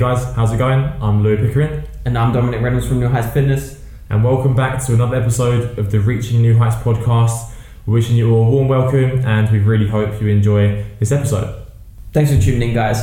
guys, 0.00 0.24
how's 0.34 0.50
it 0.50 0.56
going? 0.56 0.80
I'm 1.02 1.22
Louis 1.22 1.36
Pickering, 1.36 1.82
And 2.06 2.16
I'm 2.16 2.32
Dominic 2.32 2.62
Reynolds 2.62 2.88
from 2.88 3.00
New 3.00 3.08
Heights 3.08 3.34
Fitness. 3.34 3.84
and 4.08 4.24
welcome 4.24 4.56
back 4.56 4.82
to 4.86 4.94
another 4.94 5.16
episode 5.16 5.78
of 5.78 5.90
the 5.90 6.00
Reaching 6.00 6.40
New 6.40 6.56
Heights 6.56 6.76
podcast. 6.76 7.52
We're 7.84 7.92
wishing 7.92 8.16
you 8.16 8.34
all 8.34 8.46
a 8.46 8.50
warm 8.50 8.68
welcome, 8.68 9.22
and 9.26 9.52
we 9.52 9.58
really 9.58 9.86
hope 9.86 10.18
you 10.22 10.28
enjoy 10.28 10.86
this 10.98 11.12
episode. 11.12 11.66
Thanks 12.14 12.32
for 12.34 12.40
tuning 12.40 12.70
in, 12.70 12.74
guys. 12.74 12.98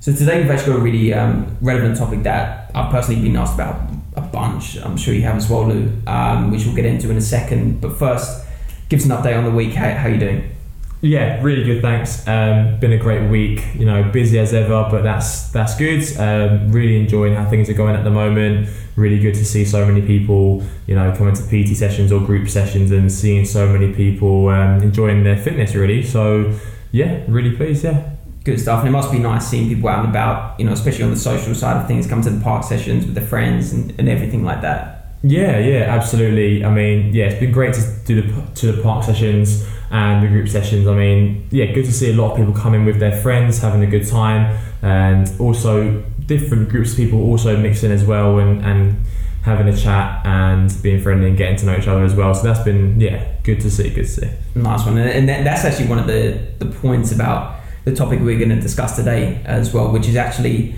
So 0.00 0.12
today 0.14 0.42
we've 0.42 0.50
actually 0.50 0.74
got 0.74 0.80
a 0.80 0.82
really 0.82 1.14
um, 1.14 1.56
relevant 1.62 1.96
topic 1.96 2.22
that 2.24 2.72
I've 2.74 2.90
personally 2.90 3.22
been 3.22 3.34
asked 3.34 3.54
about 3.54 3.90
a 4.14 4.20
bunch. 4.20 4.76
I'm 4.76 4.98
sure 4.98 5.14
you 5.14 5.22
have 5.22 5.36
as 5.36 5.48
well, 5.48 5.66
Lou, 5.66 5.90
um, 6.06 6.50
which 6.50 6.66
we'll 6.66 6.76
get 6.76 6.84
into 6.84 7.10
in 7.10 7.16
a 7.16 7.22
second. 7.22 7.80
But 7.80 7.96
first, 7.96 8.46
give 8.90 9.00
us 9.00 9.06
an 9.06 9.12
update 9.12 9.38
on 9.38 9.44
the 9.44 9.50
week. 9.50 9.72
How, 9.72 9.94
how 9.94 10.08
you 10.08 10.18
doing? 10.20 10.54
Yeah, 11.00 11.40
really 11.42 11.62
good. 11.62 11.80
Thanks. 11.80 12.26
Um, 12.26 12.80
been 12.80 12.92
a 12.92 12.98
great 12.98 13.30
week. 13.30 13.64
You 13.74 13.86
know, 13.86 14.10
busy 14.10 14.38
as 14.38 14.52
ever, 14.52 14.88
but 14.90 15.02
that's 15.02 15.50
that's 15.50 15.76
good. 15.76 16.02
Um, 16.18 16.72
really 16.72 16.98
enjoying 17.00 17.34
how 17.34 17.48
things 17.48 17.68
are 17.68 17.74
going 17.74 17.94
at 17.94 18.02
the 18.02 18.10
moment. 18.10 18.68
Really 18.96 19.20
good 19.20 19.34
to 19.34 19.44
see 19.44 19.64
so 19.64 19.86
many 19.86 20.02
people. 20.02 20.64
You 20.86 20.96
know, 20.96 21.14
coming 21.16 21.34
to 21.34 21.42
PT 21.42 21.76
sessions 21.76 22.10
or 22.10 22.20
group 22.20 22.48
sessions 22.48 22.90
and 22.90 23.12
seeing 23.12 23.44
so 23.44 23.72
many 23.72 23.92
people 23.92 24.48
um, 24.48 24.82
enjoying 24.82 25.22
their 25.22 25.36
fitness. 25.36 25.74
Really. 25.74 26.02
So 26.02 26.52
yeah, 26.90 27.22
really 27.28 27.54
pleased. 27.54 27.84
Yeah. 27.84 28.10
Good 28.42 28.58
stuff. 28.58 28.80
And 28.80 28.88
it 28.88 28.92
must 28.92 29.12
be 29.12 29.18
nice 29.18 29.46
seeing 29.46 29.68
people 29.68 29.88
out 29.90 30.00
and 30.00 30.08
about, 30.08 30.58
you 30.58 30.64
know, 30.64 30.72
especially 30.72 31.04
on 31.04 31.10
the 31.10 31.16
social 31.16 31.54
side 31.54 31.76
of 31.76 31.86
things, 31.86 32.06
come 32.06 32.22
to 32.22 32.30
the 32.30 32.42
park 32.42 32.64
sessions 32.64 33.04
with 33.04 33.14
their 33.14 33.26
friends 33.26 33.72
and, 33.72 33.94
and 33.98 34.08
everything 34.08 34.42
like 34.42 34.62
that. 34.62 34.94
Yeah, 35.22 35.58
yeah, 35.58 35.94
absolutely. 35.94 36.64
I 36.64 36.72
mean, 36.72 37.12
yeah, 37.12 37.26
it's 37.26 37.40
been 37.40 37.52
great 37.52 37.74
to 37.74 37.96
do 38.06 38.22
the 38.22 38.42
to 38.54 38.72
the 38.72 38.82
park 38.82 39.04
sessions 39.04 39.66
and 39.90 40.22
the 40.22 40.28
group 40.28 40.48
sessions. 40.48 40.86
I 40.86 40.94
mean, 40.94 41.48
yeah, 41.50 41.66
good 41.66 41.84
to 41.86 41.92
see 41.92 42.10
a 42.10 42.14
lot 42.14 42.32
of 42.32 42.36
people 42.36 42.52
coming 42.52 42.84
with 42.84 42.98
their 42.98 43.20
friends, 43.22 43.58
having 43.60 43.82
a 43.82 43.86
good 43.86 44.06
time, 44.06 44.58
and 44.82 45.30
also 45.40 46.02
different 46.26 46.68
groups 46.68 46.92
of 46.92 46.96
people 46.98 47.22
also 47.22 47.56
mixing 47.56 47.90
as 47.90 48.04
well 48.04 48.38
and 48.38 48.64
and 48.64 48.96
having 49.42 49.68
a 49.68 49.76
chat 49.76 50.26
and 50.26 50.76
being 50.82 51.00
friendly 51.00 51.28
and 51.28 51.38
getting 51.38 51.56
to 51.56 51.64
know 51.64 51.76
each 51.76 51.88
other 51.88 52.04
as 52.04 52.14
well. 52.14 52.34
So 52.34 52.42
that's 52.42 52.62
been 52.64 53.00
yeah, 53.00 53.32
good 53.44 53.60
to 53.60 53.70
see. 53.70 53.88
Good 53.88 54.04
to 54.04 54.06
see. 54.06 54.30
Nice 54.54 54.84
one. 54.84 54.98
And 54.98 55.08
and 55.08 55.28
that, 55.28 55.44
that's 55.44 55.64
actually 55.64 55.88
one 55.88 55.98
of 55.98 56.06
the, 56.06 56.38
the 56.58 56.66
points 56.66 57.12
about 57.12 57.56
the 57.84 57.94
topic 57.94 58.20
we're 58.20 58.36
going 58.36 58.50
to 58.50 58.60
discuss 58.60 58.96
today 58.96 59.40
as 59.44 59.72
well, 59.72 59.90
which 59.90 60.06
is 60.06 60.16
actually 60.16 60.74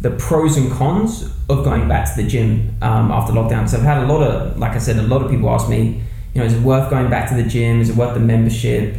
the 0.00 0.10
pros 0.12 0.56
and 0.56 0.70
cons 0.72 1.30
of 1.48 1.64
going 1.64 1.88
back 1.88 2.14
to 2.14 2.22
the 2.22 2.28
gym 2.28 2.76
um, 2.82 3.10
after 3.10 3.32
lockdown. 3.32 3.68
So 3.68 3.78
I've 3.78 3.84
had 3.84 4.02
a 4.02 4.06
lot 4.06 4.22
of, 4.22 4.58
like 4.58 4.72
I 4.72 4.78
said, 4.78 4.96
a 4.96 5.02
lot 5.02 5.22
of 5.22 5.30
people 5.30 5.48
ask 5.50 5.68
me, 5.68 6.02
you 6.34 6.40
know, 6.40 6.46
is 6.46 6.54
it 6.54 6.62
worth 6.62 6.90
going 6.90 7.10
back 7.10 7.28
to 7.30 7.34
the 7.34 7.42
gym? 7.42 7.80
Is 7.80 7.90
it 7.90 7.96
worth 7.96 8.14
the 8.14 8.20
membership? 8.20 8.96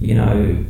You 0.00 0.14
know, 0.14 0.64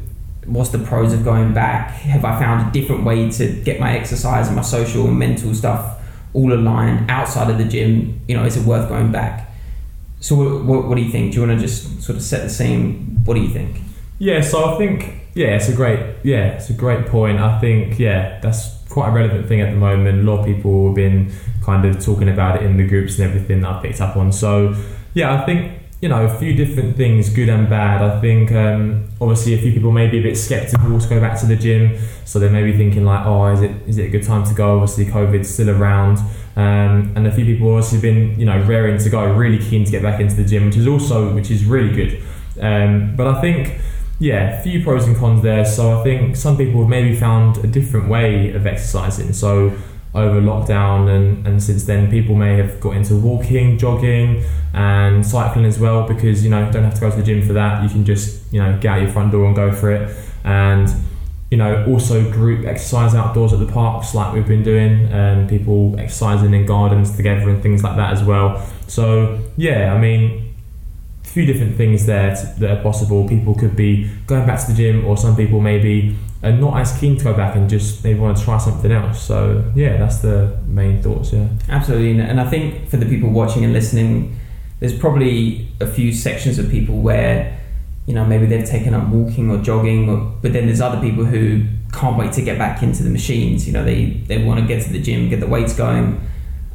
what's 0.47 0.70
the 0.70 0.78
pros 0.78 1.12
of 1.12 1.25
going 1.25 1.55
back? 1.55 1.91
Have 1.92 2.25
I 2.25 2.39
found 2.39 2.69
a 2.69 2.72
different 2.72 3.05
way 3.05 3.31
to 3.31 3.53
get 3.62 3.81
my 3.81 3.97
exercise 3.97 4.48
and 4.48 4.56
my 4.56 4.62
social 4.62 5.06
and 5.06 5.19
mental 5.19 5.55
stuff 5.55 6.00
all 6.34 6.53
aligned 6.53 7.11
outside 7.11 7.50
of 7.50 7.58
the 7.58 7.64
gym? 7.64 8.20
You 8.28 8.36
know, 8.36 8.45
is 8.45 8.56
it 8.56 8.67
worth 8.67 8.89
going 8.89 9.12
back? 9.12 9.50
So, 10.20 10.36
what, 10.36 10.64
what, 10.64 10.89
what 10.89 10.95
do 10.97 11.03
you 11.03 11.11
think? 11.11 11.33
Do 11.33 11.41
you 11.41 11.47
want 11.47 11.61
to 11.61 11.67
just 11.67 12.03
sort 12.03 12.17
of 12.17 12.23
set 12.23 12.42
the 12.42 12.50
scene? 12.50 13.20
What 13.25 13.34
do 13.34 13.41
you 13.41 13.50
think? 13.50 13.80
Yeah, 14.19 14.41
so 14.41 14.73
I 14.73 14.78
think 14.78 15.23
yeah, 15.34 15.56
it's 15.56 15.69
a 15.69 15.75
great 15.75 15.98
yeah, 16.23 16.48
it's 16.48 16.70
a 16.70 16.75
great 16.75 17.06
point. 17.06 17.41
I 17.41 17.58
think 17.61 17.98
yeah, 17.98 18.39
that's 18.41 18.78
quite 18.89 19.08
a 19.08 19.12
relevant 19.12 19.48
thing 19.48 19.61
at 19.61 19.70
the 19.70 19.77
moment. 19.77 20.20
A 20.20 20.30
lot 20.30 20.41
of 20.41 20.47
people 20.47 20.86
have 20.86 20.95
been 20.95 21.33
kind 21.62 21.84
of 21.84 22.05
talking 22.05 22.28
about 22.28 22.62
it 22.62 22.62
in 22.62 22.77
the 22.77 22.86
groups 22.86 23.19
and 23.19 23.28
everything 23.28 23.62
that 23.62 23.70
I 23.70 23.83
picked 23.83 24.00
up 24.00 24.17
on. 24.17 24.30
So 24.30 24.77
yeah, 25.14 25.41
I 25.41 25.45
think 25.45 25.81
you 26.03 26.08
know 26.08 26.27
a 26.27 26.39
few 26.39 26.53
different 26.53 26.97
things, 26.97 27.28
good 27.28 27.48
and 27.48 27.70
bad. 27.70 28.03
I 28.03 28.20
think 28.20 28.50
um, 28.50 29.08
obviously 29.20 29.55
a 29.55 29.58
few 29.58 29.72
people 29.72 29.92
may 29.92 30.08
be 30.08 30.19
a 30.19 30.22
bit 30.22 30.36
skeptical 30.36 30.98
to 30.98 31.08
go 31.08 31.20
back 31.20 31.39
to 31.40 31.46
the 31.46 31.55
gym, 31.55 31.96
so 32.24 32.40
they 32.40 32.48
may 32.48 32.64
be 32.64 32.77
thinking 32.77 33.05
like, 33.05 33.24
oh, 33.24 33.46
is 33.52 33.63
it 33.63 33.70
is 33.86 33.98
it 33.98 34.07
a 34.07 34.08
good 34.08 34.24
time 34.24 34.45
to 34.45 34.52
go? 34.52 34.80
Obviously, 34.80 35.07
COVID's 35.07 35.48
still 35.48 35.70
around. 35.70 36.18
Um, 36.55 37.14
and 37.17 37.27
a 37.27 37.33
few 37.33 37.45
people 37.46 37.68
obviously 37.68 38.01
been 38.01 38.39
you 38.39 38.45
know 38.45 38.61
raring 38.64 38.98
to 38.98 39.08
go, 39.11 39.33
really 39.33 39.58
keen 39.58 39.85
to 39.85 39.92
get 39.92 40.02
back 40.02 40.20
into 40.20 40.35
the 40.35 40.45
gym, 40.45 40.67
which 40.67 40.77
is 40.77 40.89
also 40.89 41.33
which 41.33 41.52
is 41.52 41.64
really 41.64 41.95
good. 41.95 42.20
Um, 42.61 43.14
but 43.14 43.29
I 43.29 43.41
think 43.41 43.80
yeah, 44.18 44.58
a 44.58 44.62
few 44.62 44.83
pros 44.83 45.07
and 45.07 45.17
cons 45.17 45.42
there. 45.42 45.64
So 45.64 46.01
I 46.01 46.02
think 46.02 46.35
some 46.35 46.57
people 46.57 46.80
have 46.80 46.89
maybe 46.89 47.14
found 47.14 47.58
a 47.58 47.68
different 47.68 48.08
way 48.08 48.52
of 48.52 48.67
exercising. 48.67 49.33
So 49.33 49.73
over 50.14 50.40
lockdown 50.40 51.08
and, 51.08 51.46
and 51.46 51.62
since 51.62 51.84
then, 51.84 52.11
people 52.11 52.34
may 52.34 52.56
have 52.56 52.80
got 52.80 52.96
into 52.96 53.17
walking, 53.17 53.78
jogging, 53.78 54.45
and 54.74 55.27
cycling 55.27 55.64
as 55.64 55.78
well 55.78 56.06
because 56.06 56.45
you 56.45 56.50
know 56.50 56.70
don't 56.70 56.84
have 56.84 56.95
to 56.95 57.00
go 57.00 57.11
to 57.11 57.17
the 57.17 57.23
gym 57.23 57.46
for 57.46 57.55
that. 57.55 57.83
You 57.83 57.89
can 57.89 58.05
just 58.05 58.52
you 58.52 58.62
know 58.62 58.78
get 58.78 58.92
out 58.92 59.00
your 59.00 59.11
front 59.11 59.33
door 59.33 59.46
and 59.46 59.56
go 59.56 59.73
for 59.73 59.90
it. 59.90 60.14
And 60.45 60.92
you 61.50 61.56
know 61.58 61.84
also 61.86 62.30
group 62.30 62.67
exercise 62.67 63.14
outdoors 63.14 63.52
at 63.52 63.58
the 63.58 63.67
parks 63.67 64.14
like 64.14 64.34
we've 64.34 64.46
been 64.46 64.62
doing, 64.62 65.08
and 65.08 65.48
people 65.48 65.98
exercising 65.98 66.52
in 66.52 66.67
gardens 66.67 67.17
together 67.17 67.48
and 67.48 67.62
things 67.62 67.83
like 67.83 67.96
that 67.96 68.12
as 68.12 68.23
well. 68.23 68.67
So 68.89 69.40
yeah, 69.56 69.94
I 69.94 69.98
mean 69.98 70.52
few 71.32 71.46
different 71.46 71.76
things 71.76 72.04
there 72.04 72.36
to, 72.36 72.54
that 72.60 72.78
are 72.78 72.82
possible. 72.82 73.26
People 73.26 73.54
could 73.54 73.74
be 73.74 74.10
going 74.26 74.46
back 74.46 74.60
to 74.60 74.72
the 74.72 74.76
gym, 74.76 75.04
or 75.06 75.16
some 75.16 75.34
people 75.34 75.60
maybe 75.60 76.14
are 76.42 76.52
not 76.52 76.78
as 76.78 76.98
keen 76.98 77.16
to 77.16 77.24
go 77.24 77.32
back 77.34 77.56
and 77.56 77.70
just 77.70 78.04
maybe 78.04 78.18
want 78.18 78.36
to 78.36 78.44
try 78.44 78.58
something 78.58 78.92
else. 78.92 79.22
So 79.22 79.64
yeah, 79.74 79.96
that's 79.96 80.18
the 80.18 80.58
main 80.66 81.02
thoughts. 81.02 81.32
Yeah. 81.32 81.48
Absolutely, 81.68 82.20
and 82.20 82.40
I 82.40 82.48
think 82.48 82.88
for 82.90 82.98
the 82.98 83.06
people 83.06 83.30
watching 83.30 83.64
and 83.64 83.72
listening, 83.72 84.38
there's 84.80 84.96
probably 84.98 85.68
a 85.80 85.86
few 85.86 86.12
sections 86.12 86.58
of 86.58 86.70
people 86.70 87.00
where 87.00 87.58
you 88.06 88.14
know 88.14 88.24
maybe 88.24 88.46
they've 88.46 88.68
taken 88.68 88.92
up 88.92 89.08
walking 89.08 89.50
or 89.50 89.58
jogging, 89.58 90.10
or, 90.10 90.18
but 90.42 90.52
then 90.52 90.66
there's 90.66 90.82
other 90.82 91.00
people 91.00 91.24
who 91.24 91.64
can't 91.92 92.18
wait 92.18 92.32
to 92.34 92.42
get 92.42 92.58
back 92.58 92.82
into 92.82 93.02
the 93.02 93.10
machines. 93.10 93.66
You 93.66 93.72
know, 93.72 93.84
they 93.84 94.22
they 94.26 94.44
want 94.44 94.60
to 94.60 94.66
get 94.66 94.82
to 94.84 94.92
the 94.92 95.00
gym, 95.00 95.30
get 95.30 95.40
the 95.40 95.46
weights 95.46 95.74
going. 95.74 96.20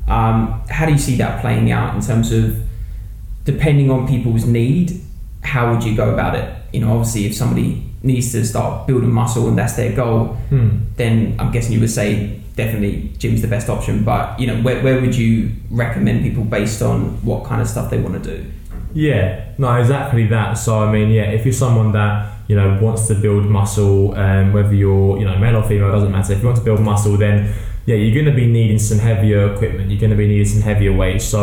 Um, 0.08 0.64
how 0.70 0.86
do 0.86 0.94
you 0.94 0.98
see 0.98 1.18
that 1.18 1.42
playing 1.42 1.70
out 1.70 1.94
in 1.94 2.02
terms 2.02 2.32
of 2.32 2.67
depending 3.48 3.90
on 3.90 4.06
people's 4.08 4.46
need? 4.46 4.88
How 5.42 5.72
would 5.74 5.84
you 5.84 5.96
go 5.96 6.14
about 6.14 6.36
it? 6.36 6.48
You 6.74 6.82
know, 6.82 6.92
obviously, 6.92 7.26
if 7.26 7.34
somebody 7.34 7.68
needs 8.04 8.32
to 8.34 8.46
start 8.46 8.86
building 8.88 9.12
muscle 9.12 9.48
and 9.48 9.58
that's 9.58 9.74
their 9.74 9.94
goal, 9.96 10.20
Hmm. 10.52 10.70
then 10.98 11.36
I'm 11.40 11.52
guessing 11.54 11.72
you 11.74 11.80
would 11.80 11.90
say 12.02 12.40
definitely 12.56 12.94
gym's 13.18 13.42
the 13.42 13.48
best 13.48 13.70
option. 13.70 14.04
But 14.04 14.40
you 14.40 14.48
know, 14.48 14.58
where, 14.66 14.84
where 14.84 15.00
would 15.02 15.16
you 15.16 15.52
recommend 15.72 16.24
people 16.24 16.44
based 16.44 16.82
on 16.82 16.98
what 17.30 17.46
kind 17.46 17.62
of 17.62 17.68
stuff 17.68 17.90
they 17.90 18.00
want 18.06 18.22
to 18.22 18.38
do? 18.38 18.46
Yeah, 18.94 19.46
no, 19.58 19.74
exactly 19.76 20.28
that. 20.28 20.54
So 20.66 20.72
I 20.86 20.92
mean, 20.92 21.10
yeah, 21.10 21.24
if 21.38 21.46
you're 21.46 21.54
someone 21.66 21.92
that 21.94 22.14
you 22.50 22.56
know 22.58 22.78
wants 22.82 23.08
to 23.08 23.16
build 23.16 23.46
muscle, 23.46 24.14
um, 24.16 24.52
whether 24.54 24.74
you're 24.74 25.18
you 25.20 25.26
know 25.26 25.38
male 25.40 25.56
or 25.58 25.64
female, 25.64 25.92
doesn't 25.92 26.12
matter. 26.12 26.34
If 26.34 26.40
you 26.42 26.46
want 26.46 26.58
to 26.58 26.64
build 26.70 26.82
muscle, 26.82 27.16
then 27.18 27.54
yeah, 27.86 27.96
you're 27.96 28.14
going 28.14 28.26
to 28.34 28.38
be 28.44 28.48
needing 28.60 28.80
some 28.80 29.00
heavier 29.00 29.54
equipment. 29.54 29.90
You're 29.90 30.00
going 30.06 30.16
to 30.18 30.18
be 30.18 30.28
needing 30.28 30.46
some 30.56 30.62
heavier 30.62 30.94
weights. 31.02 31.24
So 31.26 31.42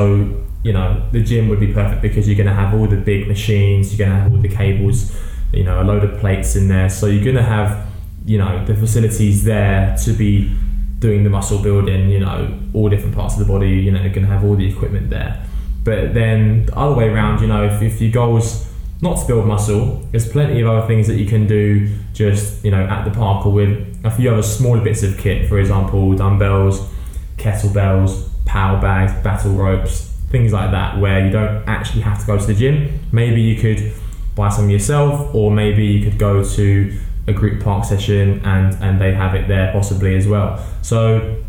you 0.64 0.72
know 0.72 1.06
the 1.12 1.22
gym 1.22 1.48
would 1.50 1.60
be 1.60 1.72
perfect 1.72 2.02
because 2.02 2.26
you're 2.26 2.36
going 2.36 2.48
to 2.48 2.54
have 2.54 2.74
all 2.74 2.88
the 2.88 2.96
big 2.96 3.28
machines. 3.28 3.92
You're 3.96 4.06
going 4.06 4.16
to 4.16 4.22
have 4.22 4.32
all 4.32 4.38
the 4.38 4.48
cables. 4.48 5.14
You 5.52 5.62
know, 5.62 5.80
a 5.80 5.84
load 5.84 6.02
of 6.02 6.18
plates 6.18 6.56
in 6.56 6.66
there. 6.66 6.88
So 6.88 7.06
you're 7.06 7.22
going 7.22 7.36
to 7.36 7.42
have 7.42 7.86
you 8.24 8.38
know 8.38 8.64
the 8.64 8.74
facilities 8.74 9.44
there 9.44 9.96
to 10.04 10.12
be 10.12 10.56
doing 10.98 11.22
the 11.22 11.30
muscle 11.30 11.62
building. 11.62 12.08
You 12.08 12.20
know, 12.20 12.58
all 12.72 12.88
different 12.88 13.14
parts 13.14 13.34
of 13.38 13.46
the 13.46 13.52
body. 13.52 13.70
You 13.70 13.92
know, 13.92 14.00
you're 14.00 14.12
going 14.12 14.26
to 14.26 14.32
have 14.32 14.42
all 14.42 14.56
the 14.56 14.66
equipment 14.66 15.10
there. 15.10 15.46
But 15.84 16.14
then 16.14 16.64
the 16.64 16.76
other 16.76 16.94
way 16.94 17.08
around, 17.10 17.42
you 17.42 17.46
know, 17.46 17.62
if, 17.64 17.82
if 17.82 18.00
your 18.00 18.10
goal's 18.10 18.66
not 19.02 19.20
to 19.20 19.26
build 19.26 19.46
muscle, 19.46 19.96
there's 20.10 20.26
plenty 20.26 20.62
of 20.62 20.68
other 20.68 20.86
things 20.86 21.06
that 21.08 21.16
you 21.16 21.26
can 21.26 21.46
do 21.46 21.94
just, 22.14 22.64
you 22.64 22.70
know, 22.70 22.82
at 22.86 23.04
the 23.04 23.10
park 23.10 23.44
or 23.44 23.52
with 23.52 24.00
a 24.02 24.10
few 24.10 24.30
other 24.30 24.42
smaller 24.42 24.82
bits 24.82 25.02
of 25.02 25.18
kit, 25.18 25.46
for 25.46 25.58
example, 25.58 26.14
dumbbells, 26.14 26.88
kettlebells, 27.36 28.30
power 28.46 28.80
bags, 28.80 29.12
battle 29.22 29.52
ropes, 29.52 30.13
things 30.34 30.52
like 30.52 30.70
that, 30.72 30.98
where 30.98 31.24
you 31.24 31.30
don't 31.30 31.62
actually 31.68 32.02
have 32.02 32.18
to 32.20 32.26
go 32.26 32.36
to 32.36 32.46
the 32.46 32.54
gym. 32.54 32.98
Maybe 33.12 33.40
you 33.40 33.56
could 33.56 33.92
buy 34.34 34.48
some 34.48 34.68
yourself, 34.68 35.34
or 35.34 35.50
maybe 35.50 35.84
you 35.86 36.00
could 36.04 36.18
go 36.18 36.44
to 36.56 36.98
a 37.26 37.32
group 37.32 37.62
park 37.62 37.84
session 37.84 38.44
and, 38.44 38.74
and 38.82 39.00
they 39.00 39.14
have 39.14 39.34
it 39.34 39.48
there 39.48 39.72
possibly 39.72 40.16
as 40.16 40.26
well. 40.26 40.48
So 40.82 41.42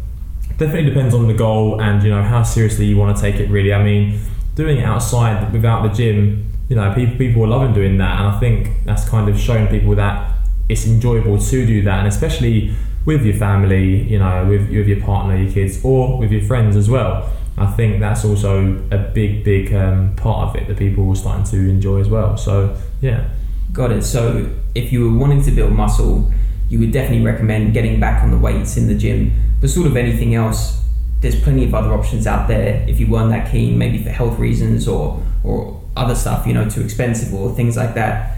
definitely 0.57 0.89
depends 0.89 1.13
on 1.13 1.27
the 1.27 1.33
goal 1.33 1.81
and 1.81 2.01
you 2.04 2.09
know 2.09 2.24
how 2.24 2.44
seriously 2.44 2.86
you 2.86 2.95
want 2.95 3.15
to 3.15 3.21
take 3.21 3.36
it 3.36 3.50
really 3.50 3.74
i 3.74 3.83
mean 3.83 4.18
doing 4.56 4.77
it 4.77 4.86
outside 4.86 5.51
without 5.51 5.83
the 5.83 5.89
gym 5.89 6.50
you 6.69 6.75
know 6.75 6.94
people, 6.94 7.18
people 7.18 7.44
are 7.44 7.48
loving 7.48 7.74
doing 7.74 7.98
that 7.98 8.19
and 8.19 8.27
i 8.27 8.39
think 8.39 8.69
that's 8.86 9.07
kind 9.09 9.27
of 9.27 9.38
showing 9.38 9.68
people 9.68 9.94
that 9.95 10.33
it's 10.69 10.86
enjoyable 10.88 11.38
to 11.38 11.65
do 11.65 11.81
that 11.81 12.00
and 12.00 12.07
especially 12.07 12.74
with 13.06 13.24
your 13.24 13.36
family 13.36 14.04
you 14.04 14.18
know 14.18 14.45
with, 14.45 14.62
with 14.69 14.88
your 14.88 15.01
partner 15.01 15.36
your 15.36 15.51
kids 15.51 15.83
or 15.83 16.18
with 16.18 16.31
your 16.31 16.42
friends 16.42 16.77
as 16.77 16.89
well 16.89 17.30
i 17.57 17.66
think 17.66 18.00
that's 18.00 18.24
also 18.25 18.75
a 18.92 18.98
big 18.98 19.44
big 19.44 19.74
um, 19.74 20.16
part 20.16 20.50
of 20.50 20.56
it 20.56 20.68
that 20.68 20.78
people 20.78 21.10
are 21.10 21.16
starting 21.16 21.46
to 21.46 21.57
enjoy 21.69 22.00
as 22.00 22.10
well 22.10 22.38
so 22.38 22.75
yeah 23.02 23.28
Got 23.74 23.92
it. 23.92 24.04
So 24.04 24.50
if 24.74 24.94
you 24.94 25.12
were 25.12 25.18
wanting 25.19 25.44
to 25.44 25.52
build 25.52 25.74
muscle, 25.74 26.31
you 26.69 26.80
would 26.80 26.94
definitely 26.94 27.25
recommend 27.25 27.74
getting 27.74 28.00
back 28.00 28.24
on 28.24 28.31
the 28.31 28.38
weights 28.38 28.78
in 28.78 28.88
the 28.88 28.96
gym. 28.96 29.34
But 29.60 29.69
sort 29.69 29.86
of 29.86 29.98
anything 29.98 30.34
else, 30.34 30.81
there's 31.19 31.38
plenty 31.44 31.66
of 31.66 31.75
other 31.75 31.92
options 31.92 32.25
out 32.25 32.48
there. 32.48 32.86
If 32.88 33.02
you 33.02 33.07
weren't 33.07 33.31
that 33.31 33.52
keen, 33.52 33.78
maybe 33.78 34.02
for 34.02 34.12
health 34.12 34.40
reasons 34.40 34.88
or 34.88 35.22
or 35.44 35.81
other 35.98 36.16
stuff, 36.16 36.48
you 36.48 36.54
know, 36.54 36.69
too 36.69 36.84
expensive 36.84 37.34
or 37.34 37.54
things 37.54 37.75
like 37.75 37.96
that. 37.96 38.38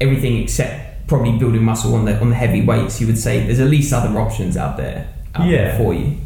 Everything 0.00 0.42
except 0.42 1.06
probably 1.08 1.36
building 1.36 1.62
muscle 1.62 1.94
on 1.94 2.06
the 2.06 2.18
on 2.18 2.30
the 2.30 2.34
heavy 2.36 2.62
weights, 2.62 3.02
you 3.02 3.06
would 3.06 3.18
say 3.18 3.44
there's 3.44 3.60
at 3.60 3.68
least 3.68 3.92
other 3.92 4.18
options 4.18 4.56
out 4.56 4.78
there. 4.78 5.06
um, 5.34 5.46
Yeah. 5.46 5.76
for 5.76 5.92
you. 5.92 6.16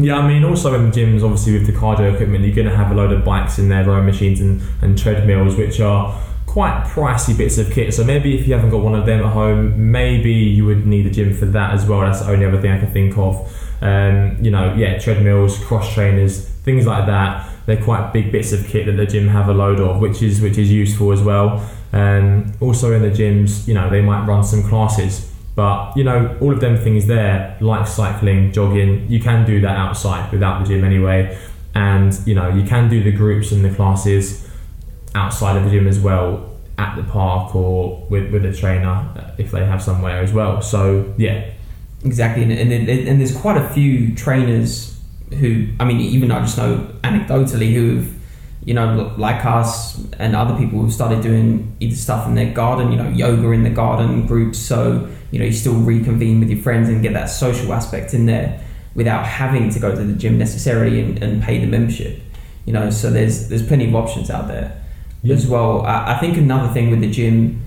Yeah, 0.00 0.18
I 0.18 0.28
mean, 0.28 0.44
also 0.44 0.74
in 0.74 0.92
gyms, 0.92 1.22
obviously 1.24 1.54
with 1.54 1.66
the 1.66 1.72
cardio 1.72 2.12
equipment, 2.12 2.44
you're 2.44 2.54
going 2.54 2.68
to 2.68 2.76
have 2.76 2.92
a 2.92 2.94
load 2.94 3.12
of 3.12 3.24
bikes 3.24 3.58
in 3.58 3.68
there, 3.68 3.84
rowing 3.84 4.06
machines 4.06 4.40
and, 4.40 4.62
and 4.80 4.96
treadmills, 4.96 5.56
which 5.56 5.80
are 5.80 6.16
quite 6.46 6.84
pricey 6.84 7.36
bits 7.36 7.58
of 7.58 7.70
kit. 7.70 7.92
So 7.92 8.04
maybe 8.04 8.38
if 8.38 8.46
you 8.46 8.54
haven't 8.54 8.70
got 8.70 8.82
one 8.82 8.94
of 8.94 9.06
them 9.06 9.20
at 9.20 9.32
home, 9.32 9.90
maybe 9.90 10.32
you 10.32 10.64
would 10.66 10.86
need 10.86 11.06
a 11.06 11.10
gym 11.10 11.34
for 11.34 11.46
that 11.46 11.72
as 11.72 11.86
well. 11.86 12.00
That's 12.00 12.20
the 12.20 12.30
only 12.30 12.46
other 12.46 12.60
thing 12.60 12.72
I 12.72 12.78
can 12.78 12.90
think 12.90 13.18
of. 13.18 13.34
Um, 13.80 14.36
you 14.42 14.50
know, 14.50 14.74
yeah, 14.74 14.98
treadmills, 14.98 15.58
cross 15.64 15.92
trainers, 15.92 16.48
things 16.48 16.86
like 16.86 17.06
that. 17.06 17.50
They're 17.66 17.82
quite 17.82 18.12
big 18.12 18.32
bits 18.32 18.52
of 18.52 18.66
kit 18.66 18.86
that 18.86 18.92
the 18.92 19.06
gym 19.06 19.28
have 19.28 19.48
a 19.48 19.54
load 19.54 19.80
of, 19.80 20.00
which 20.00 20.22
is 20.22 20.40
which 20.40 20.58
is 20.58 20.70
useful 20.70 21.12
as 21.12 21.22
well. 21.22 21.68
Um, 21.92 22.52
also 22.60 22.92
in 22.92 23.02
the 23.02 23.10
gyms, 23.10 23.68
you 23.68 23.74
know, 23.74 23.90
they 23.90 24.00
might 24.02 24.26
run 24.26 24.42
some 24.44 24.62
classes. 24.62 25.27
But 25.58 25.96
you 25.96 26.04
know, 26.04 26.38
all 26.40 26.52
of 26.52 26.60
them 26.60 26.76
things 26.76 27.06
there, 27.06 27.56
like 27.60 27.88
cycling, 27.88 28.52
jogging, 28.52 29.10
you 29.10 29.18
can 29.18 29.44
do 29.44 29.60
that 29.62 29.76
outside 29.76 30.30
without 30.30 30.60
the 30.60 30.68
gym 30.68 30.84
anyway. 30.84 31.36
And 31.74 32.16
you 32.26 32.34
know, 32.36 32.48
you 32.48 32.62
can 32.62 32.88
do 32.88 33.02
the 33.02 33.10
groups 33.10 33.50
and 33.50 33.64
the 33.64 33.74
classes 33.74 34.48
outside 35.16 35.56
of 35.56 35.64
the 35.64 35.70
gym 35.70 35.88
as 35.88 35.98
well, 35.98 36.28
at 36.78 36.94
the 36.94 37.02
park 37.02 37.56
or 37.56 38.06
with, 38.08 38.32
with 38.32 38.44
a 38.44 38.52
trainer 38.52 39.34
if 39.36 39.50
they 39.50 39.64
have 39.64 39.82
somewhere 39.82 40.22
as 40.22 40.32
well. 40.32 40.62
So 40.62 41.12
yeah, 41.16 41.50
Exactly, 42.04 42.44
and, 42.44 42.52
and, 42.52 42.88
and 42.88 43.20
there's 43.20 43.36
quite 43.36 43.56
a 43.56 43.68
few 43.70 44.14
trainers 44.14 44.96
who, 45.40 45.66
I 45.80 45.84
mean, 45.84 46.00
even 46.00 46.30
I 46.30 46.40
just 46.40 46.56
know 46.56 46.88
anecdotally 47.02 47.72
who've, 47.72 48.14
you 48.64 48.74
know, 48.74 49.12
like 49.18 49.44
us 49.44 50.00
and 50.18 50.36
other 50.36 50.56
people 50.56 50.80
who've 50.80 50.92
started 50.92 51.22
doing 51.22 51.76
either 51.80 51.96
stuff 51.96 52.28
in 52.28 52.36
their 52.36 52.52
garden, 52.52 52.92
you 52.92 52.98
know, 52.98 53.08
yoga 53.08 53.50
in 53.50 53.64
the 53.64 53.70
garden 53.70 54.26
groups. 54.26 54.58
So 54.58 55.08
you 55.30 55.38
know, 55.38 55.44
you 55.44 55.52
still 55.52 55.74
reconvene 55.74 56.40
with 56.40 56.50
your 56.50 56.60
friends 56.60 56.88
and 56.88 57.02
get 57.02 57.12
that 57.12 57.26
social 57.26 57.72
aspect 57.72 58.14
in 58.14 58.26
there 58.26 58.60
without 58.94 59.24
having 59.26 59.70
to 59.70 59.78
go 59.78 59.94
to 59.94 60.02
the 60.04 60.12
gym 60.14 60.38
necessarily 60.38 61.00
and, 61.00 61.22
and 61.22 61.42
pay 61.42 61.58
the 61.58 61.66
membership. 61.66 62.20
You 62.64 62.72
know, 62.72 62.90
so 62.90 63.10
there's 63.10 63.48
there's 63.48 63.66
plenty 63.66 63.88
of 63.88 63.94
options 63.94 64.30
out 64.30 64.48
there 64.48 64.80
Yeah. 65.22 65.34
as 65.34 65.46
well. 65.46 65.82
I, 65.86 66.14
I 66.16 66.18
think 66.18 66.36
another 66.36 66.72
thing 66.72 66.90
with 66.90 67.00
the 67.00 67.10
gym, 67.10 67.62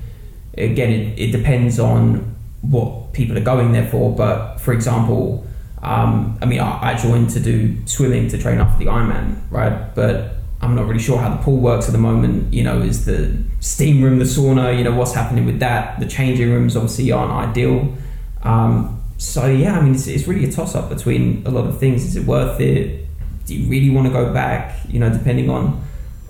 again, 0.57 0.91
it, 0.91 1.19
it 1.19 1.31
depends 1.31 1.79
on 1.79 2.35
what 2.61 3.13
people 3.13 3.37
are 3.37 3.43
going 3.43 3.71
there 3.71 3.87
for. 3.87 4.15
But 4.15 4.57
for 4.57 4.73
example, 4.73 5.45
um, 5.81 6.37
I 6.41 6.45
mean, 6.45 6.59
I, 6.59 6.91
I 6.91 6.93
joined 6.95 7.31
to 7.31 7.39
do 7.39 7.75
swimming 7.87 8.27
to 8.29 8.37
train 8.37 8.59
up 8.59 8.71
for 8.73 8.77
the 8.77 8.85
Ironman, 8.85 9.41
right? 9.49 9.93
But 9.95 10.35
I'm 10.61 10.75
not 10.75 10.85
really 10.87 11.01
sure 11.01 11.17
how 11.17 11.29
the 11.29 11.41
pool 11.41 11.57
works 11.57 11.87
at 11.87 11.91
the 11.93 11.97
moment. 11.97 12.53
You 12.53 12.63
know, 12.63 12.81
is 12.81 13.05
the 13.05 13.35
steam 13.61 14.03
room, 14.03 14.19
the 14.19 14.25
sauna, 14.25 14.77
you 14.77 14.83
know, 14.83 14.93
what's 14.93 15.13
happening 15.13 15.45
with 15.45 15.59
that? 15.59 15.99
The 16.01 16.05
changing 16.07 16.51
rooms 16.51 16.75
obviously 16.75 17.11
aren't 17.13 17.31
ideal. 17.31 17.95
Um, 18.43 19.01
so 19.17 19.45
yeah, 19.45 19.77
I 19.77 19.81
mean, 19.81 19.95
it's, 19.95 20.07
it's 20.07 20.27
really 20.27 20.45
a 20.49 20.51
toss 20.51 20.75
up 20.75 20.89
between 20.89 21.43
a 21.45 21.51
lot 21.51 21.65
of 21.67 21.79
things. 21.79 22.03
Is 22.03 22.15
it 22.17 22.25
worth 22.25 22.59
it? 22.59 23.05
Do 23.45 23.55
you 23.55 23.69
really 23.69 23.89
want 23.89 24.07
to 24.07 24.13
go 24.13 24.33
back? 24.33 24.77
You 24.89 24.99
know, 24.99 25.09
depending 25.09 25.49
on 25.49 25.81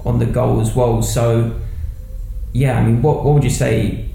on 0.05 0.19
the 0.19 0.25
goal 0.27 0.61
as 0.61 0.75
well. 0.75 1.01
So 1.01 1.57
yeah, 2.53 2.77
I 2.77 2.85
mean, 2.85 3.01
what 3.01 3.23
what 3.23 3.33
would 3.33 3.43
you 3.43 3.49
say, 3.49 4.09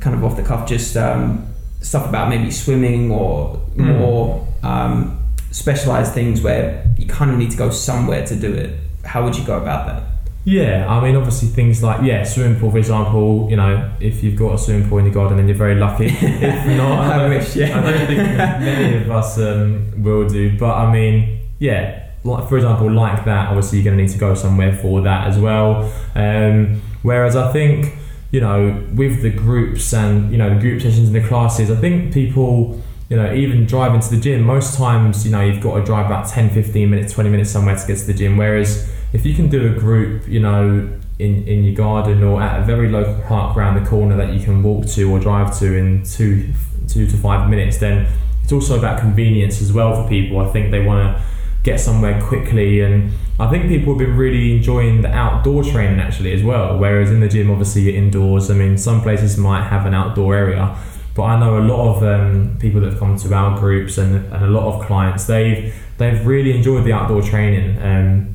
kind 0.00 0.16
of 0.16 0.24
off 0.24 0.36
the 0.36 0.42
cuff, 0.42 0.66
just 0.68 0.96
um, 0.96 1.46
stuff 1.80 2.08
about 2.08 2.28
maybe 2.28 2.50
swimming 2.50 3.10
or 3.10 3.60
Mm. 3.74 3.98
more 3.98 4.46
um, 4.62 5.18
specialized 5.50 6.12
things 6.14 6.40
where 6.40 6.86
you 6.96 7.06
kind 7.06 7.32
of 7.32 7.38
need 7.38 7.50
to 7.50 7.56
go 7.56 7.70
somewhere 7.70 8.24
to 8.24 8.36
do 8.36 8.52
it. 8.54 8.78
How 9.04 9.24
would 9.24 9.36
you 9.36 9.44
go 9.44 9.58
about 9.58 9.86
that? 9.88 10.02
Yeah, 10.46 10.86
I 10.88 11.00
mean, 11.02 11.16
obviously 11.16 11.48
things 11.48 11.82
like 11.82 12.02
yeah, 12.02 12.22
swimming 12.22 12.60
pool, 12.60 12.70
for 12.70 12.76
example. 12.78 13.48
You 13.48 13.56
know, 13.56 13.90
if 13.98 14.22
you've 14.22 14.36
got 14.38 14.54
a 14.54 14.58
swimming 14.58 14.88
pool 14.88 14.98
in 14.98 15.06
your 15.06 15.14
garden, 15.14 15.38
then 15.38 15.48
you're 15.48 15.56
very 15.56 15.74
lucky. 15.74 16.06
if 16.10 16.66
not, 16.76 16.98
I 16.98 17.18
don't- 17.18 17.30
wish, 17.30 17.56
yeah. 17.56 17.78
I 17.78 17.82
don't 17.82 18.06
think 18.06 18.18
many 18.18 18.96
of 18.96 19.10
us 19.10 19.38
um, 19.38 20.02
will 20.02 20.28
do. 20.28 20.58
But 20.58 20.74
I 20.74 20.92
mean, 20.92 21.40
yeah, 21.58 22.08
like 22.24 22.46
for 22.48 22.56
example, 22.56 22.90
like 22.92 23.24
that. 23.24 23.48
Obviously, 23.48 23.78
you're 23.78 23.86
going 23.86 23.96
to 23.96 24.02
need 24.04 24.12
to 24.12 24.18
go 24.18 24.34
somewhere 24.34 24.74
for 24.74 25.00
that 25.00 25.26
as 25.28 25.38
well. 25.38 25.90
Um, 26.14 26.82
whereas 27.02 27.36
I 27.36 27.50
think 27.50 27.94
you 28.30 28.40
know, 28.40 28.84
with 28.94 29.22
the 29.22 29.30
groups 29.30 29.94
and 29.94 30.30
you 30.30 30.36
know 30.36 30.52
the 30.52 30.60
group 30.60 30.82
sessions 30.82 31.08
and 31.08 31.14
the 31.14 31.26
classes, 31.26 31.70
I 31.70 31.76
think 31.76 32.12
people. 32.12 32.82
You 33.10 33.18
know, 33.18 33.34
even 33.34 33.66
driving 33.66 34.00
to 34.00 34.10
the 34.10 34.18
gym, 34.18 34.40
most 34.42 34.78
times, 34.78 35.26
you 35.26 35.30
know, 35.30 35.42
you've 35.42 35.62
got 35.62 35.76
to 35.78 35.84
drive 35.84 36.06
about 36.06 36.26
10, 36.26 36.48
15 36.50 36.88
minutes, 36.90 37.12
20 37.12 37.28
minutes 37.28 37.50
somewhere 37.50 37.76
to 37.76 37.86
get 37.86 37.98
to 37.98 38.06
the 38.06 38.14
gym. 38.14 38.38
Whereas 38.38 38.90
if 39.14 39.24
you 39.24 39.32
can 39.32 39.48
do 39.48 39.72
a 39.72 39.78
group, 39.78 40.28
you 40.28 40.40
know, 40.40 40.90
in, 41.20 41.46
in 41.46 41.62
your 41.62 41.74
garden 41.74 42.24
or 42.24 42.42
at 42.42 42.60
a 42.60 42.64
very 42.64 42.88
local 42.88 43.14
park 43.22 43.56
around 43.56 43.80
the 43.82 43.88
corner 43.88 44.16
that 44.16 44.34
you 44.34 44.44
can 44.44 44.60
walk 44.62 44.86
to 44.86 45.04
or 45.10 45.20
drive 45.20 45.56
to 45.60 45.76
in 45.76 46.02
two 46.02 46.52
two 46.88 47.06
to 47.06 47.16
five 47.16 47.48
minutes, 47.48 47.78
then 47.78 48.06
it's 48.42 48.52
also 48.52 48.76
about 48.76 49.00
convenience 49.00 49.62
as 49.62 49.72
well 49.72 50.02
for 50.02 50.08
people. 50.08 50.40
I 50.40 50.50
think 50.50 50.72
they 50.72 50.84
want 50.84 51.16
to 51.16 51.24
get 51.62 51.78
somewhere 51.78 52.20
quickly, 52.20 52.80
and 52.80 53.12
I 53.38 53.48
think 53.48 53.68
people 53.68 53.92
have 53.94 53.98
been 53.98 54.16
really 54.16 54.56
enjoying 54.56 55.02
the 55.02 55.10
outdoor 55.10 55.62
training 55.62 56.00
actually 56.00 56.32
as 56.32 56.42
well. 56.42 56.76
Whereas 56.76 57.10
in 57.12 57.20
the 57.20 57.28
gym, 57.28 57.50
obviously 57.50 57.82
you're 57.82 57.94
indoors. 57.94 58.50
I 58.50 58.54
mean, 58.54 58.76
some 58.76 59.00
places 59.00 59.38
might 59.38 59.62
have 59.68 59.86
an 59.86 59.94
outdoor 59.94 60.34
area, 60.34 60.76
but 61.14 61.22
I 61.22 61.38
know 61.38 61.58
a 61.58 61.64
lot 61.64 61.96
of 61.96 62.02
um, 62.02 62.58
people 62.58 62.80
that 62.80 62.90
have 62.90 62.98
come 62.98 63.16
to 63.16 63.32
our 63.32 63.56
groups 63.58 63.96
and, 63.96 64.16
and 64.34 64.44
a 64.44 64.48
lot 64.48 64.74
of 64.74 64.86
clients 64.86 65.26
they've 65.26 65.72
they've 65.98 66.26
really 66.26 66.56
enjoyed 66.56 66.84
the 66.84 66.92
outdoor 66.92 67.22
training. 67.22 67.80
Um, 67.80 68.33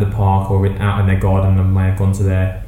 the 0.00 0.10
park 0.14 0.50
or 0.50 0.66
out 0.78 1.00
in 1.00 1.06
their 1.06 1.20
garden 1.20 1.58
and 1.58 1.74
may 1.74 1.88
have 1.90 1.98
gone 1.98 2.12
to 2.12 2.22
their 2.22 2.64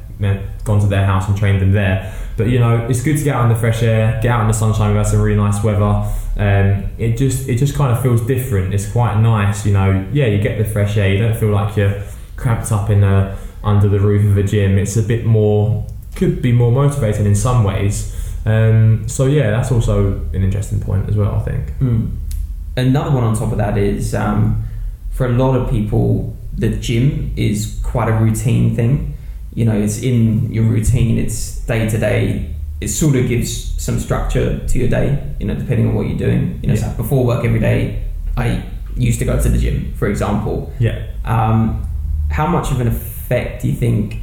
gone 0.63 0.79
to 0.79 0.87
their 0.87 1.05
house 1.05 1.27
and 1.27 1.37
trained 1.37 1.61
them 1.61 1.71
there. 1.71 2.13
But 2.37 2.49
you 2.49 2.59
know, 2.59 2.87
it's 2.87 3.03
good 3.03 3.17
to 3.17 3.23
get 3.23 3.35
out 3.35 3.43
in 3.43 3.49
the 3.49 3.59
fresh 3.59 3.83
air, 3.83 4.19
get 4.21 4.31
out 4.31 4.41
in 4.41 4.47
the 4.47 4.53
sunshine. 4.53 4.89
We've 4.89 4.97
had 4.97 5.07
some 5.07 5.21
really 5.21 5.37
nice 5.37 5.63
weather. 5.63 6.09
Um, 6.35 6.89
it 6.97 7.17
just 7.17 7.47
it 7.47 7.57
just 7.57 7.75
kind 7.75 7.91
of 7.91 8.01
feels 8.01 8.25
different. 8.25 8.73
It's 8.73 8.91
quite 8.91 9.19
nice, 9.19 9.65
you 9.65 9.73
know. 9.73 10.07
Yeah, 10.11 10.27
you 10.27 10.41
get 10.41 10.57
the 10.57 10.65
fresh 10.65 10.97
air. 10.97 11.13
You 11.13 11.19
don't 11.19 11.37
feel 11.37 11.51
like 11.51 11.75
you're 11.75 12.01
cramped 12.35 12.71
up 12.71 12.89
in 12.89 13.03
a 13.03 13.37
under 13.63 13.87
the 13.87 13.99
roof 13.99 14.25
of 14.25 14.37
a 14.37 14.43
gym. 14.43 14.77
It's 14.77 14.97
a 14.97 15.03
bit 15.03 15.25
more 15.25 15.85
could 16.15 16.41
be 16.41 16.51
more 16.51 16.71
motivating 16.71 17.25
in 17.25 17.35
some 17.35 17.63
ways. 17.63 18.15
Um, 18.45 19.07
so 19.07 19.25
yeah, 19.25 19.51
that's 19.51 19.71
also 19.71 20.13
an 20.33 20.43
interesting 20.43 20.79
point 20.79 21.09
as 21.09 21.15
well. 21.15 21.35
I 21.35 21.39
think. 21.39 21.77
Mm. 21.79 22.17
Another 22.75 23.11
one 23.11 23.23
on 23.23 23.35
top 23.35 23.51
of 23.51 23.57
that 23.59 23.77
is 23.77 24.15
um, 24.15 24.63
for 25.11 25.27
a 25.27 25.31
lot 25.31 25.55
of 25.55 25.69
people, 25.69 26.35
the 26.57 26.69
gym 26.69 27.33
is 27.35 27.79
quite 27.83 28.09
a 28.09 28.13
routine 28.13 28.75
thing. 28.75 29.15
You 29.53 29.65
know, 29.65 29.77
it's 29.77 30.01
in 30.01 30.51
your 30.51 30.65
routine, 30.65 31.17
it's 31.17 31.59
day 31.59 31.87
to 31.89 31.97
day. 31.97 32.55
It 32.81 32.89
sort 32.89 33.15
of 33.15 33.27
gives 33.27 33.81
some 33.81 33.99
structure 33.99 34.65
to 34.67 34.79
your 34.79 34.89
day, 34.89 35.35
you 35.39 35.45
know, 35.45 35.55
depending 35.55 35.87
on 35.87 35.95
what 35.95 36.07
you're 36.07 36.17
doing. 36.17 36.59
You 36.61 36.69
know, 36.69 36.75
so 36.75 36.91
before 36.95 37.25
work 37.25 37.45
every 37.45 37.59
day, 37.59 38.03
I 38.35 38.63
used 38.95 39.19
to 39.19 39.25
go 39.25 39.41
to 39.41 39.49
the 39.49 39.57
gym, 39.57 39.93
for 39.95 40.07
example. 40.07 40.73
Yeah. 40.79 41.07
Um, 41.25 41.87
how 42.29 42.47
much 42.47 42.71
of 42.71 42.81
an 42.81 42.87
effect 42.87 43.61
do 43.61 43.67
you 43.67 43.75
think 43.75 44.17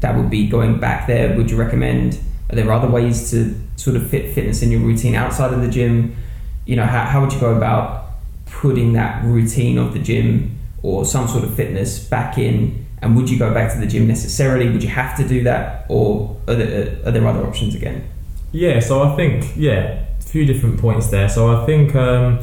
that 0.00 0.16
would 0.16 0.30
be 0.30 0.48
going 0.48 0.78
back 0.78 1.06
there? 1.06 1.36
Would 1.36 1.50
you 1.50 1.56
recommend? 1.56 2.18
Are 2.50 2.56
there 2.56 2.72
other 2.72 2.88
ways 2.88 3.30
to 3.30 3.54
sort 3.76 3.96
of 3.96 4.08
fit 4.08 4.34
fitness 4.34 4.62
in 4.62 4.70
your 4.70 4.80
routine 4.80 5.14
outside 5.14 5.52
of 5.52 5.60
the 5.60 5.68
gym? 5.68 6.16
You 6.64 6.76
know, 6.76 6.84
how, 6.84 7.04
how 7.04 7.20
would 7.20 7.32
you 7.32 7.40
go 7.40 7.54
about 7.54 8.06
putting 8.46 8.94
that 8.94 9.24
routine 9.24 9.76
of 9.76 9.92
the 9.92 9.98
gym 9.98 10.57
or 10.82 11.04
some 11.04 11.28
sort 11.28 11.44
of 11.44 11.54
fitness 11.54 11.98
back 11.98 12.38
in? 12.38 12.86
And 13.00 13.16
would 13.16 13.30
you 13.30 13.38
go 13.38 13.54
back 13.54 13.72
to 13.72 13.78
the 13.78 13.86
gym 13.86 14.08
necessarily? 14.08 14.68
Would 14.70 14.82
you 14.82 14.88
have 14.88 15.16
to 15.18 15.26
do 15.26 15.44
that, 15.44 15.86
or 15.88 16.36
are 16.48 16.54
there, 16.54 16.98
are 17.06 17.12
there 17.12 17.26
other 17.26 17.46
options 17.46 17.74
again? 17.74 18.08
Yeah, 18.50 18.80
so 18.80 19.02
I 19.02 19.14
think 19.14 19.56
yeah, 19.56 20.04
a 20.18 20.22
few 20.22 20.44
different 20.44 20.80
points 20.80 21.08
there. 21.08 21.28
So 21.28 21.56
I 21.56 21.66
think 21.66 21.94
um, 21.94 22.40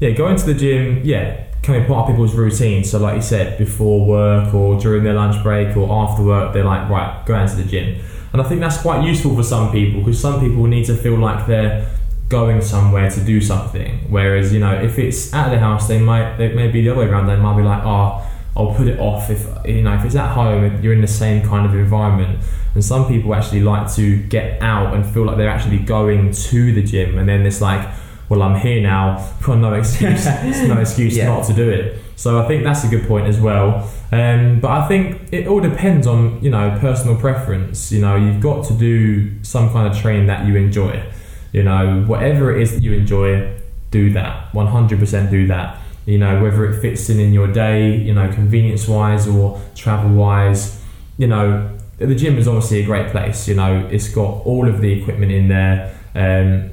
yeah, 0.00 0.10
going 0.10 0.36
to 0.36 0.46
the 0.46 0.54
gym, 0.54 1.02
yeah, 1.04 1.44
can 1.62 1.80
be 1.80 1.86
part 1.86 2.08
of 2.08 2.14
people's 2.14 2.34
routine. 2.34 2.84
So 2.84 2.98
like 2.98 3.16
you 3.16 3.22
said, 3.22 3.58
before 3.58 4.06
work 4.06 4.54
or 4.54 4.78
during 4.80 5.04
their 5.04 5.14
lunch 5.14 5.42
break 5.42 5.76
or 5.76 5.90
after 5.90 6.22
work, 6.22 6.54
they're 6.54 6.64
like 6.64 6.88
right, 6.88 7.24
go 7.26 7.34
out 7.34 7.50
to 7.50 7.56
the 7.56 7.64
gym, 7.64 8.00
and 8.32 8.40
I 8.40 8.44
think 8.44 8.60
that's 8.60 8.80
quite 8.80 9.04
useful 9.04 9.34
for 9.34 9.42
some 9.42 9.72
people 9.72 10.00
because 10.00 10.20
some 10.20 10.40
people 10.40 10.66
need 10.66 10.86
to 10.86 10.96
feel 10.96 11.18
like 11.18 11.46
they're 11.46 11.86
going 12.28 12.60
somewhere 12.60 13.10
to 13.10 13.20
do 13.24 13.40
something. 13.40 13.98
Whereas 14.08 14.52
you 14.52 14.60
know, 14.60 14.74
if 14.74 14.98
it's 14.98 15.32
at 15.32 15.50
the 15.50 15.58
house, 15.58 15.88
they 15.88 15.98
might 15.98 16.36
they 16.36 16.52
may 16.52 16.68
be 16.68 16.82
the 16.82 16.90
other 16.90 17.00
way 17.00 17.06
around. 17.06 17.26
They 17.26 17.36
might 17.36 17.56
be 17.56 17.62
like, 17.62 17.82
oh. 17.84 18.24
I'll 18.56 18.74
put 18.74 18.88
it 18.88 18.98
off 18.98 19.30
if 19.30 19.46
you 19.66 19.82
know 19.82 19.94
if 19.94 20.04
it's 20.04 20.16
at 20.16 20.32
home 20.34 20.82
you're 20.82 20.92
in 20.92 21.00
the 21.00 21.06
same 21.06 21.46
kind 21.46 21.64
of 21.64 21.76
environment 21.76 22.40
and 22.74 22.84
some 22.84 23.06
people 23.06 23.32
actually 23.32 23.60
like 23.60 23.92
to 23.94 24.20
get 24.24 24.60
out 24.60 24.94
and 24.94 25.06
feel 25.06 25.24
like 25.26 25.36
they're 25.36 25.48
actually 25.48 25.78
going 25.78 26.32
to 26.32 26.72
the 26.72 26.82
gym 26.82 27.18
and 27.18 27.28
then 27.28 27.46
it's 27.46 27.60
like 27.60 27.88
well 28.28 28.42
I'm 28.42 28.58
here 28.58 28.82
now 28.82 29.32
got 29.44 29.58
no 29.58 29.74
excuse 29.74 30.26
it's 30.26 30.66
no 30.66 30.76
excuse 30.80 31.16
Yeah. 31.16 31.26
not 31.28 31.46
to 31.46 31.52
do 31.52 31.70
it 31.70 32.00
so 32.16 32.42
I 32.42 32.48
think 32.48 32.64
that's 32.64 32.82
a 32.82 32.88
good 32.88 33.06
point 33.06 33.28
as 33.28 33.40
well 33.40 33.88
um, 34.10 34.58
but 34.58 34.72
I 34.72 34.88
think 34.88 35.32
it 35.32 35.46
all 35.46 35.60
depends 35.60 36.08
on 36.08 36.42
you 36.42 36.50
know 36.50 36.76
personal 36.80 37.14
preference 37.14 37.92
you 37.92 38.00
know 38.00 38.16
you've 38.16 38.40
got 38.40 38.64
to 38.66 38.74
do 38.74 39.40
some 39.44 39.70
kind 39.70 39.86
of 39.86 39.96
training 39.96 40.26
that 40.26 40.48
you 40.48 40.56
enjoy 40.56 41.00
you 41.52 41.62
know 41.62 42.02
whatever 42.06 42.54
it 42.54 42.62
is 42.62 42.72
that 42.72 42.82
you 42.82 42.92
enjoy 42.92 43.54
do 43.90 44.12
that 44.12 44.52
100% 44.52 45.30
do 45.30 45.46
that 45.46 45.80
you 46.06 46.18
know 46.18 46.42
whether 46.42 46.64
it 46.66 46.80
fits 46.80 47.08
in 47.08 47.18
in 47.18 47.32
your 47.32 47.48
day 47.50 47.96
you 47.96 48.12
know 48.12 48.30
convenience 48.32 48.86
wise 48.86 49.26
or 49.26 49.60
travel 49.74 50.10
wise 50.10 50.82
you 51.16 51.26
know 51.26 51.74
the 51.98 52.14
gym 52.14 52.38
is 52.38 52.46
obviously 52.46 52.80
a 52.80 52.84
great 52.84 53.10
place 53.10 53.48
you 53.48 53.54
know 53.54 53.86
it's 53.90 54.08
got 54.08 54.44
all 54.44 54.68
of 54.68 54.80
the 54.80 54.92
equipment 54.92 55.32
in 55.32 55.48
there 55.48 55.94
um, 56.14 56.70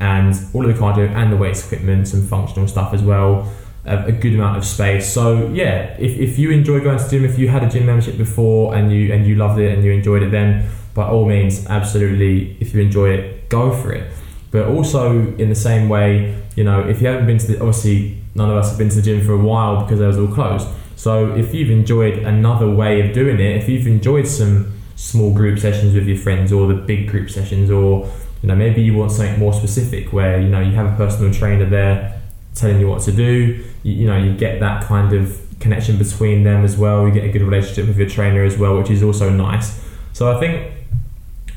and 0.00 0.34
all 0.52 0.68
of 0.68 0.74
the 0.74 0.80
cardio 0.80 1.08
and 1.10 1.32
the 1.32 1.36
weights 1.36 1.64
equipment, 1.64 2.08
some 2.08 2.26
functional 2.26 2.68
stuff 2.68 2.92
as 2.92 3.02
well. 3.02 3.50
A, 3.84 4.10
good 4.10 4.34
amount 4.34 4.58
of 4.58 4.64
space. 4.64 5.12
So 5.12 5.46
yeah, 5.52 5.94
if, 5.98 6.18
if 6.18 6.38
you 6.40 6.50
enjoy 6.50 6.80
going 6.80 6.98
to 6.98 7.08
gym, 7.08 7.24
if 7.24 7.38
you 7.38 7.48
had 7.48 7.62
a 7.62 7.70
gym 7.70 7.86
membership 7.86 8.18
before 8.18 8.74
and 8.74 8.92
you 8.92 9.12
and 9.12 9.24
you 9.24 9.36
loved 9.36 9.60
it 9.60 9.72
and 9.72 9.84
you 9.84 9.92
enjoyed 9.92 10.24
it, 10.24 10.32
then 10.32 10.68
by 10.96 11.06
all 11.06 11.26
means, 11.26 11.66
absolutely, 11.66 12.56
if 12.58 12.74
you 12.74 12.80
enjoy 12.80 13.10
it, 13.10 13.48
go 13.50 13.70
for 13.70 13.92
it. 13.92 14.10
But 14.50 14.66
also 14.66 15.12
in 15.36 15.50
the 15.50 15.54
same 15.54 15.88
way, 15.90 16.42
you 16.56 16.64
know, 16.64 16.80
if 16.80 17.02
you 17.02 17.06
haven't 17.06 17.26
been 17.26 17.38
to 17.38 17.46
the 17.46 17.60
obviously 17.60 18.18
none 18.34 18.50
of 18.50 18.56
us 18.56 18.70
have 18.70 18.78
been 18.78 18.88
to 18.88 18.96
the 18.96 19.02
gym 19.02 19.24
for 19.24 19.34
a 19.34 19.38
while 19.38 19.82
because 19.82 19.98
they 19.98 20.06
was 20.06 20.18
all 20.18 20.26
closed. 20.26 20.66
So 20.96 21.34
if 21.34 21.52
you've 21.52 21.70
enjoyed 21.70 22.18
another 22.20 22.68
way 22.68 23.06
of 23.06 23.14
doing 23.14 23.38
it, 23.38 23.56
if 23.56 23.68
you've 23.68 23.86
enjoyed 23.86 24.26
some 24.26 24.72
small 24.96 25.32
group 25.32 25.58
sessions 25.58 25.94
with 25.94 26.06
your 26.06 26.16
friends 26.16 26.50
or 26.50 26.66
the 26.66 26.74
big 26.74 27.08
group 27.08 27.28
sessions 27.28 27.70
or 27.70 28.10
you 28.42 28.48
know 28.48 28.56
maybe 28.56 28.80
you 28.80 28.94
want 28.94 29.12
something 29.12 29.38
more 29.38 29.52
specific 29.52 30.10
where 30.10 30.40
you 30.40 30.48
know 30.48 30.60
you 30.60 30.72
have 30.72 30.90
a 30.90 30.96
personal 30.96 31.32
trainer 31.32 31.68
there 31.68 32.18
telling 32.54 32.80
you 32.80 32.88
what 32.88 33.02
to 33.02 33.12
do 33.12 33.62
you, 33.82 33.92
you 33.92 34.06
know 34.06 34.16
you 34.16 34.34
get 34.34 34.58
that 34.60 34.82
kind 34.84 35.12
of 35.12 35.38
connection 35.60 35.98
between 35.98 36.44
them 36.44 36.64
as 36.64 36.78
well 36.78 37.06
you 37.06 37.12
get 37.12 37.24
a 37.24 37.28
good 37.28 37.42
relationship 37.42 37.86
with 37.86 37.98
your 37.98 38.08
trainer 38.08 38.42
as 38.42 38.56
well 38.56 38.78
which 38.78 38.88
is 38.88 39.02
also 39.02 39.28
nice 39.28 39.84
so 40.14 40.34
i 40.34 40.40
think 40.40 40.72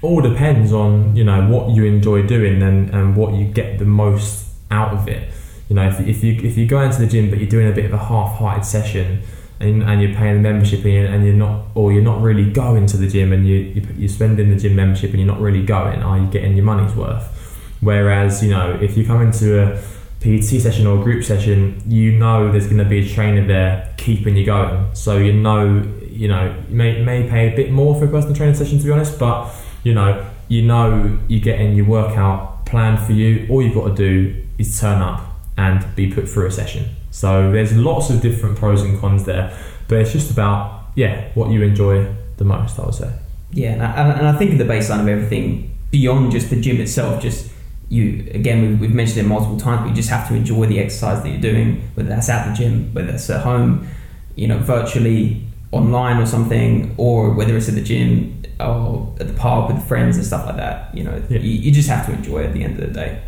all 0.01 0.21
depends 0.21 0.71
on 0.71 1.15
you 1.15 1.23
know 1.23 1.47
what 1.47 1.75
you 1.75 1.85
enjoy 1.85 2.25
doing 2.25 2.61
and, 2.61 2.89
and 2.91 3.15
what 3.15 3.33
you 3.33 3.45
get 3.45 3.79
the 3.79 3.85
most 3.85 4.47
out 4.71 4.93
of 4.93 5.07
it. 5.07 5.31
You 5.67 5.75
know 5.75 5.87
if, 5.87 5.99
if 5.99 6.23
you 6.23 6.33
if 6.41 6.57
you 6.57 6.67
go 6.67 6.81
into 6.81 6.99
the 6.99 7.07
gym 7.07 7.29
but 7.29 7.39
you're 7.39 7.49
doing 7.49 7.69
a 7.69 7.75
bit 7.75 7.85
of 7.85 7.93
a 7.93 7.97
half-hearted 7.97 8.65
session 8.65 9.21
and, 9.59 9.83
and 9.83 10.01
you're 10.01 10.15
paying 10.15 10.35
the 10.35 10.41
membership 10.41 10.85
and 10.85 10.93
you're, 10.93 11.05
and 11.05 11.25
you're 11.25 11.35
not 11.35 11.65
or 11.75 11.91
you're 11.91 12.03
not 12.03 12.21
really 12.21 12.49
going 12.49 12.85
to 12.87 12.97
the 12.97 13.07
gym 13.07 13.33
and 13.33 13.47
you, 13.47 13.55
you 13.57 13.87
you're 13.97 14.09
spending 14.09 14.49
the 14.49 14.55
gym 14.55 14.75
membership 14.75 15.11
and 15.11 15.19
you're 15.19 15.27
not 15.27 15.41
really 15.41 15.63
going 15.63 16.01
are 16.01 16.17
you 16.17 16.27
getting 16.27 16.55
your 16.55 16.65
money's 16.65 16.95
worth? 16.95 17.35
Whereas 17.81 18.43
you 18.43 18.51
know 18.51 18.77
if 18.81 18.95
you 18.95 19.05
come 19.05 19.21
into 19.21 19.61
a 19.61 19.81
PT 20.21 20.61
session 20.61 20.85
or 20.87 20.99
a 20.99 21.03
group 21.03 21.23
session 21.23 21.81
you 21.85 22.17
know 22.17 22.51
there's 22.51 22.65
going 22.65 22.77
to 22.77 22.85
be 22.85 22.99
a 22.99 23.13
trainer 23.13 23.45
there 23.45 23.93
keeping 23.97 24.37
you 24.37 24.45
going. 24.45 24.95
So 24.95 25.17
you 25.17 25.33
know 25.33 25.83
you 26.09 26.29
know 26.29 26.55
you 26.69 26.75
may, 26.75 27.03
may 27.03 27.29
pay 27.29 27.53
a 27.53 27.55
bit 27.55 27.71
more 27.71 27.95
for 27.95 28.05
a 28.05 28.07
personal 28.07 28.35
training 28.35 28.55
session 28.55 28.77
to 28.79 28.83
be 28.85 28.91
honest 28.91 29.19
but 29.19 29.53
you 29.83 29.93
know 29.93 30.29
you 30.47 30.61
know 30.61 31.17
you're 31.27 31.39
getting 31.39 31.75
your 31.75 31.85
workout 31.85 32.65
planned 32.65 32.99
for 32.99 33.13
you 33.13 33.47
all 33.49 33.61
you've 33.61 33.73
got 33.73 33.89
to 33.89 33.95
do 33.95 34.45
is 34.57 34.79
turn 34.79 35.01
up 35.01 35.23
and 35.57 35.85
be 35.95 36.11
put 36.11 36.27
through 36.27 36.45
a 36.45 36.51
session 36.51 36.95
so 37.11 37.51
there's 37.51 37.75
lots 37.75 38.09
of 38.09 38.21
different 38.21 38.57
pros 38.57 38.81
and 38.81 38.99
cons 38.99 39.25
there, 39.25 39.57
but 39.87 39.97
it's 39.99 40.11
just 40.11 40.31
about 40.31 40.85
yeah 40.95 41.29
what 41.33 41.49
you 41.51 41.61
enjoy 41.63 42.07
the 42.37 42.45
most. 42.45 42.79
I 42.79 42.85
would 42.85 42.95
say. 42.95 43.11
Yeah, 43.51 43.73
and 43.73 44.27
I, 44.27 44.37
think 44.37 44.59
the 44.59 44.63
baseline 44.63 45.01
of 45.01 45.07
everything 45.07 45.75
beyond 45.89 46.31
just 46.31 46.51
the 46.51 46.61
gym 46.61 46.79
itself, 46.79 47.21
just 47.21 47.51
you 47.89 48.29
again 48.33 48.61
we've, 48.61 48.79
we've 48.79 48.93
mentioned 48.93 49.19
it 49.19 49.27
multiple 49.27 49.59
times, 49.59 49.81
but 49.81 49.89
you 49.89 49.95
just 49.95 50.09
have 50.09 50.27
to 50.27 50.35
enjoy 50.35 50.67
the 50.67 50.79
exercise 50.79 51.23
that 51.23 51.29
you're 51.29 51.41
doing, 51.41 51.81
whether 51.95 52.09
that's 52.09 52.29
at 52.29 52.47
the 52.47 52.53
gym, 52.53 52.93
whether 52.93 53.11
that's 53.11 53.29
at 53.29 53.41
home, 53.41 53.87
you 54.35 54.47
know, 54.47 54.59
virtually 54.59 55.45
online 55.71 56.17
or 56.17 56.25
something, 56.25 56.93
or 56.97 57.31
whether 57.31 57.55
it's 57.55 57.69
at 57.69 57.75
the 57.75 57.81
gym 57.81 58.43
or 58.59 59.13
at 59.19 59.27
the 59.27 59.33
park 59.33 59.71
with 59.71 59.87
friends 59.87 60.17
and 60.17 60.25
stuff 60.25 60.45
like 60.45 60.57
that. 60.57 60.95
You 60.95 61.03
know, 61.03 61.21
yeah. 61.29 61.39
you, 61.39 61.51
you 61.51 61.71
just 61.71 61.89
have 61.89 62.05
to 62.07 62.13
enjoy 62.13 62.43
it 62.43 62.47
at 62.47 62.53
the 62.53 62.63
end 62.63 62.79
of 62.79 62.87
the 62.87 62.93
day. 62.93 63.21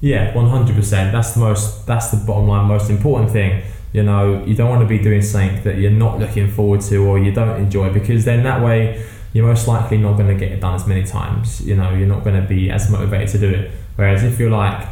Yeah, 0.00 0.34
one 0.34 0.48
hundred 0.48 0.76
percent. 0.76 1.12
That's 1.12 1.32
the 1.32 1.40
most. 1.40 1.86
That's 1.86 2.10
the 2.10 2.18
bottom 2.26 2.48
line. 2.48 2.66
Most 2.66 2.90
important 2.90 3.30
thing. 3.30 3.62
You 3.92 4.02
know, 4.02 4.44
you 4.44 4.56
don't 4.56 4.68
want 4.68 4.82
to 4.82 4.88
be 4.88 4.98
doing 4.98 5.22
something 5.22 5.62
that 5.62 5.78
you're 5.78 5.90
not 5.90 6.18
looking 6.18 6.50
forward 6.50 6.80
to 6.82 6.96
or 6.96 7.18
you 7.18 7.30
don't 7.30 7.60
enjoy 7.60 7.92
because 7.92 8.24
then 8.24 8.42
that 8.42 8.60
way 8.60 9.06
you're 9.32 9.46
most 9.46 9.68
likely 9.68 9.98
not 9.98 10.16
going 10.16 10.28
to 10.28 10.34
get 10.34 10.50
it 10.50 10.60
done 10.60 10.74
as 10.74 10.86
many 10.86 11.04
times. 11.04 11.64
You 11.64 11.76
know, 11.76 11.90
you're 11.94 12.08
not 12.08 12.24
going 12.24 12.40
to 12.40 12.46
be 12.46 12.70
as 12.70 12.90
motivated 12.90 13.28
to 13.30 13.38
do 13.38 13.50
it. 13.50 13.70
Whereas 13.94 14.24
if 14.24 14.38
you're 14.40 14.50
like, 14.50 14.88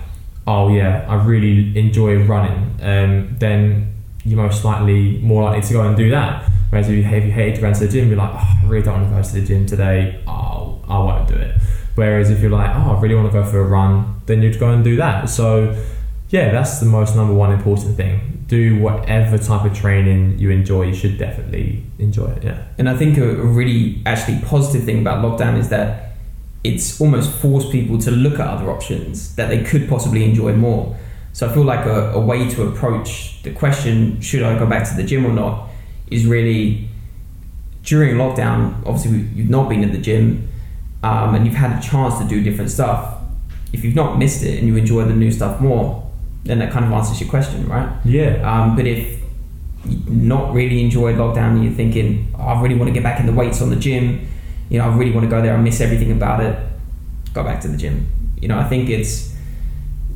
oh 0.47 0.69
yeah, 0.69 1.04
I 1.09 1.16
really 1.25 1.76
enjoy 1.76 2.23
running, 2.25 2.76
um, 2.81 3.37
then 3.38 3.92
you're 4.25 4.40
most 4.40 4.64
likely 4.64 5.19
more 5.19 5.45
likely 5.45 5.66
to 5.66 5.73
go 5.73 5.83
and 5.83 5.97
do 5.97 6.11
that. 6.11 6.49
Whereas 6.73 6.88
if 6.88 6.95
you, 6.95 7.05
if 7.05 7.25
you 7.25 7.31
hate 7.31 7.57
to 7.57 7.61
go 7.61 7.71
to 7.71 7.81
the 7.81 7.87
gym, 7.87 8.09
you're 8.09 8.17
like, 8.17 8.33
oh, 8.33 8.59
I 8.62 8.67
really 8.67 8.83
don't 8.83 8.95
want 8.95 9.11
to 9.11 9.17
go 9.17 9.23
to 9.23 9.41
the 9.41 9.47
gym 9.47 9.67
today. 9.67 10.23
Oh, 10.26 10.81
I 10.88 10.99
won't 11.00 11.29
do 11.29 11.35
it. 11.35 11.55
Whereas 11.97 12.31
if 12.31 12.41
you're 12.41 12.50
like, 12.50 12.71
oh, 12.75 12.97
I 12.97 13.00
really 13.00 13.14
want 13.14 13.31
to 13.31 13.38
go 13.38 13.45
for 13.45 13.61
a 13.61 13.64
run, 13.64 14.23
then 14.25 14.41
you'd 14.41 14.59
go 14.59 14.71
and 14.71 14.83
do 14.83 14.97
that. 14.97 15.29
So, 15.29 15.79
yeah, 16.31 16.50
that's 16.50 16.81
the 16.81 16.87
most 16.87 17.14
number 17.14 17.35
one 17.35 17.52
important 17.52 17.95
thing. 17.95 18.47
Do 18.47 18.81
whatever 18.81 19.37
type 19.37 19.67
of 19.67 19.76
training 19.76 20.38
you 20.38 20.49
enjoy. 20.49 20.85
You 20.85 20.95
should 20.95 21.19
definitely 21.19 21.85
enjoy 21.99 22.29
it. 22.29 22.43
Yeah. 22.43 22.64
And 22.79 22.88
I 22.88 22.97
think 22.97 23.19
a, 23.19 23.29
a 23.29 23.45
really 23.45 24.00
actually 24.07 24.41
positive 24.41 24.85
thing 24.85 25.02
about 25.02 25.23
lockdown 25.23 25.59
is 25.59 25.69
that 25.69 26.14
it's 26.64 26.99
almost 27.02 27.31
forced 27.33 27.71
people 27.71 27.99
to 27.99 28.11
look 28.11 28.41
at 28.41 28.47
other 28.47 28.71
options 28.71 29.35
that 29.35 29.50
they 29.50 29.62
could 29.62 29.91
possibly 29.91 30.25
enjoy 30.25 30.55
more. 30.55 30.97
So 31.35 31.50
I 31.50 31.52
feel 31.52 31.64
like 31.64 31.85
a, 31.85 32.12
a 32.12 32.21
way 32.21 32.49
to 32.49 32.67
approach 32.67 33.43
the 33.43 33.52
question, 33.52 34.23
should 34.23 34.43
I 34.43 34.59
go 34.59 34.64
back 34.64 34.88
to 34.88 34.97
the 34.97 35.02
gym 35.02 35.26
or 35.26 35.35
not, 35.35 35.69
is 36.12 36.26
really 36.26 36.88
during 37.83 38.16
lockdown. 38.16 38.76
Obviously, 38.87 39.21
you've 39.35 39.50
not 39.50 39.69
been 39.69 39.83
in 39.83 39.92
the 39.92 39.99
gym 39.99 40.49
um, 41.02 41.35
and 41.35 41.45
you've 41.47 41.54
had 41.54 41.76
a 41.76 41.83
chance 41.83 42.19
to 42.19 42.28
do 42.28 42.42
different 42.42 42.71
stuff, 42.71 43.19
if 43.73 43.85
you've 43.85 43.95
not 43.95 44.19
missed 44.19 44.42
it 44.42 44.59
and 44.59 44.69
you 44.69 44.76
enjoy 44.76 45.04
the 45.04 45.14
new 45.14 45.31
stuff 45.31 45.61
more, 45.61 46.09
then 46.45 46.59
that 46.59 46.71
kind 46.73 46.85
of 46.85 46.92
answers 46.92 47.21
your 47.21 47.31
question, 47.31 47.66
right? 47.69 47.90
Yeah. 48.04 48.40
Um, 48.42 48.76
but 48.76 48.87
if 48.87 49.21
you 49.85 49.99
not 50.07 50.52
really 50.52 50.83
enjoyed 50.83 51.16
lockdown 51.16 51.52
and 51.52 51.64
you're 51.64 51.73
thinking, 51.73 52.33
oh, 52.38 52.42
I 52.42 52.61
really 52.61 52.75
want 52.75 52.88
to 52.88 52.92
get 52.92 53.02
back 53.02 53.19
in 53.19 53.26
the 53.26 53.33
weights 53.33 53.62
on 53.62 53.71
the 53.71 53.76
gym, 53.76 54.28
you 54.69 54.78
know, 54.78 54.85
I 54.85 54.95
really 54.95 55.12
want 55.12 55.25
to 55.25 55.31
go 55.31 55.42
there, 55.42 55.54
I 55.54 55.61
miss 55.61 55.81
everything 55.81 56.12
about 56.12 56.40
it, 56.40 56.59
go 57.33 57.42
back 57.42 57.61
to 57.62 57.69
the 57.69 57.76
gym. 57.76 58.07
You 58.40 58.49
know, 58.49 58.59
I 58.59 58.64
think 58.64 58.90
it's 58.90 59.35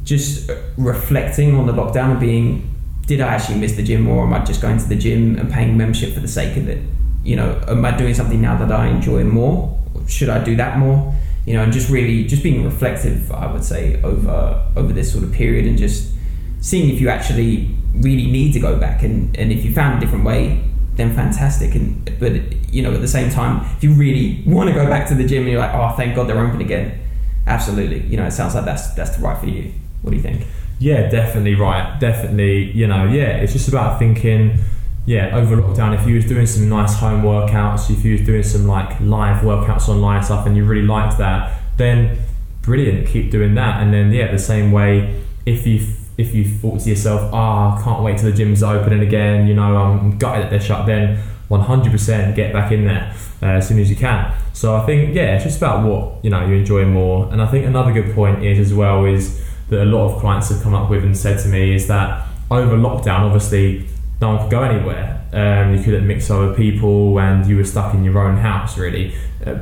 just 0.04 0.50
reflecting 0.76 1.56
on 1.56 1.66
the 1.66 1.72
lockdown 1.72 2.12
and 2.12 2.20
being, 2.20 2.75
did 3.06 3.20
I 3.20 3.28
actually 3.28 3.58
miss 3.58 3.72
the 3.72 3.82
gym 3.82 4.08
or 4.08 4.24
am 4.24 4.34
I 4.34 4.44
just 4.44 4.60
going 4.60 4.78
to 4.78 4.84
the 4.84 4.96
gym 4.96 5.38
and 5.38 5.50
paying 5.50 5.76
membership 5.76 6.12
for 6.12 6.20
the 6.20 6.28
sake 6.28 6.56
of 6.56 6.68
it? 6.68 6.82
You 7.24 7.36
know, 7.36 7.62
am 7.68 7.84
I 7.84 7.96
doing 7.96 8.14
something 8.14 8.40
now 8.40 8.56
that 8.58 8.70
I 8.70 8.88
enjoy 8.88 9.24
more? 9.24 9.76
should 10.06 10.28
I 10.28 10.42
do 10.42 10.56
that 10.56 10.78
more? 10.78 11.14
You 11.44 11.54
know, 11.54 11.62
and 11.62 11.72
just 11.72 11.88
really 11.88 12.24
just 12.24 12.42
being 12.42 12.64
reflective, 12.64 13.30
I 13.30 13.50
would 13.52 13.64
say, 13.64 14.00
over 14.02 14.64
over 14.76 14.92
this 14.92 15.12
sort 15.12 15.24
of 15.24 15.32
period, 15.32 15.66
and 15.66 15.78
just 15.78 16.12
seeing 16.60 16.92
if 16.92 17.00
you 17.00 17.08
actually 17.08 17.74
really 17.94 18.26
need 18.26 18.52
to 18.54 18.60
go 18.60 18.78
back, 18.78 19.02
and 19.02 19.36
and 19.36 19.52
if 19.52 19.64
you 19.64 19.72
found 19.72 19.98
a 19.98 20.00
different 20.00 20.24
way, 20.24 20.64
then 20.94 21.14
fantastic. 21.14 21.74
And 21.74 22.18
but 22.18 22.32
you 22.72 22.82
know, 22.82 22.92
at 22.92 23.00
the 23.00 23.08
same 23.08 23.30
time, 23.30 23.64
if 23.76 23.84
you 23.84 23.92
really 23.92 24.42
want 24.46 24.68
to 24.68 24.74
go 24.74 24.86
back 24.86 25.06
to 25.08 25.14
the 25.14 25.24
gym, 25.24 25.42
and 25.42 25.52
you're 25.52 25.60
like, 25.60 25.74
oh, 25.74 25.94
thank 25.96 26.16
God 26.16 26.28
they're 26.28 26.44
open 26.44 26.60
again. 26.60 27.00
Absolutely, 27.46 28.04
you 28.06 28.16
know, 28.16 28.26
it 28.26 28.32
sounds 28.32 28.56
like 28.56 28.64
that's 28.64 28.92
that's 28.94 29.16
the 29.16 29.22
right 29.22 29.38
for 29.38 29.46
you. 29.46 29.72
What 30.02 30.10
do 30.10 30.16
you 30.16 30.22
think? 30.22 30.46
Yeah, 30.78 31.08
definitely 31.08 31.54
right. 31.54 31.98
Definitely, 31.98 32.70
you 32.72 32.86
know, 32.86 33.06
yeah, 33.06 33.38
it's 33.38 33.52
just 33.52 33.68
about 33.68 33.98
thinking 33.98 34.58
yeah, 35.06 35.36
over 35.36 35.56
lockdown, 35.56 35.98
if 35.98 36.06
you 36.06 36.16
was 36.16 36.24
doing 36.26 36.46
some 36.46 36.68
nice 36.68 36.96
home 36.96 37.22
workouts, 37.22 37.90
if 37.90 38.04
you 38.04 38.12
was 38.12 38.22
doing 38.22 38.42
some 38.42 38.66
like 38.66 39.00
live 39.00 39.42
workouts 39.44 39.88
online 39.88 40.22
stuff, 40.24 40.46
and 40.46 40.56
you 40.56 40.64
really 40.64 40.86
liked 40.86 41.16
that, 41.18 41.60
then 41.76 42.18
brilliant, 42.62 43.06
keep 43.06 43.30
doing 43.30 43.54
that. 43.54 43.80
And 43.80 43.94
then 43.94 44.10
yeah, 44.10 44.32
the 44.32 44.38
same 44.38 44.72
way, 44.72 45.22
if 45.46 45.64
you 45.64 45.86
if 46.18 46.34
you 46.34 46.44
thought 46.44 46.80
to 46.80 46.88
yourself, 46.88 47.30
ah, 47.32 47.78
oh, 47.78 47.84
can't 47.84 48.02
wait 48.02 48.18
till 48.18 48.30
the 48.30 48.36
gym's 48.36 48.64
opening 48.64 49.00
again, 49.00 49.46
you 49.46 49.54
know, 49.54 49.76
I'm 49.76 50.18
gutted 50.18 50.44
that 50.44 50.50
they're 50.50 50.60
shut, 50.60 50.86
then 50.86 51.22
100% 51.50 52.34
get 52.34 52.52
back 52.52 52.72
in 52.72 52.86
there 52.86 53.14
uh, 53.42 53.46
as 53.46 53.68
soon 53.68 53.78
as 53.78 53.88
you 53.88 53.94
can. 53.94 54.34
So 54.54 54.74
I 54.74 54.84
think 54.86 55.14
yeah, 55.14 55.36
it's 55.36 55.44
just 55.44 55.58
about 55.58 55.86
what 55.86 56.24
you 56.24 56.30
know 56.30 56.44
you 56.44 56.54
enjoy 56.54 56.84
more. 56.84 57.32
And 57.32 57.40
I 57.40 57.46
think 57.46 57.64
another 57.64 57.92
good 57.92 58.12
point 58.12 58.44
is 58.44 58.58
as 58.58 58.74
well 58.74 59.04
is 59.04 59.40
that 59.68 59.82
a 59.82 59.84
lot 59.84 60.12
of 60.12 60.20
clients 60.20 60.48
have 60.50 60.62
come 60.62 60.74
up 60.74 60.90
with 60.90 61.04
and 61.04 61.16
said 61.16 61.40
to 61.40 61.48
me 61.48 61.74
is 61.74 61.88
that 61.88 62.26
over 62.50 62.76
lockdown, 62.76 63.20
obviously 63.20 63.88
no 64.20 64.34
one 64.34 64.38
could 64.42 64.50
go 64.50 64.62
anywhere. 64.62 65.24
Um, 65.32 65.76
you 65.76 65.82
couldn't 65.82 66.06
mix 66.06 66.30
other 66.30 66.54
people, 66.54 67.18
and 67.18 67.46
you 67.46 67.56
were 67.56 67.64
stuck 67.64 67.92
in 67.94 68.04
your 68.04 68.18
own 68.18 68.36
house. 68.36 68.78
Really, 68.78 69.14
uh, 69.44 69.52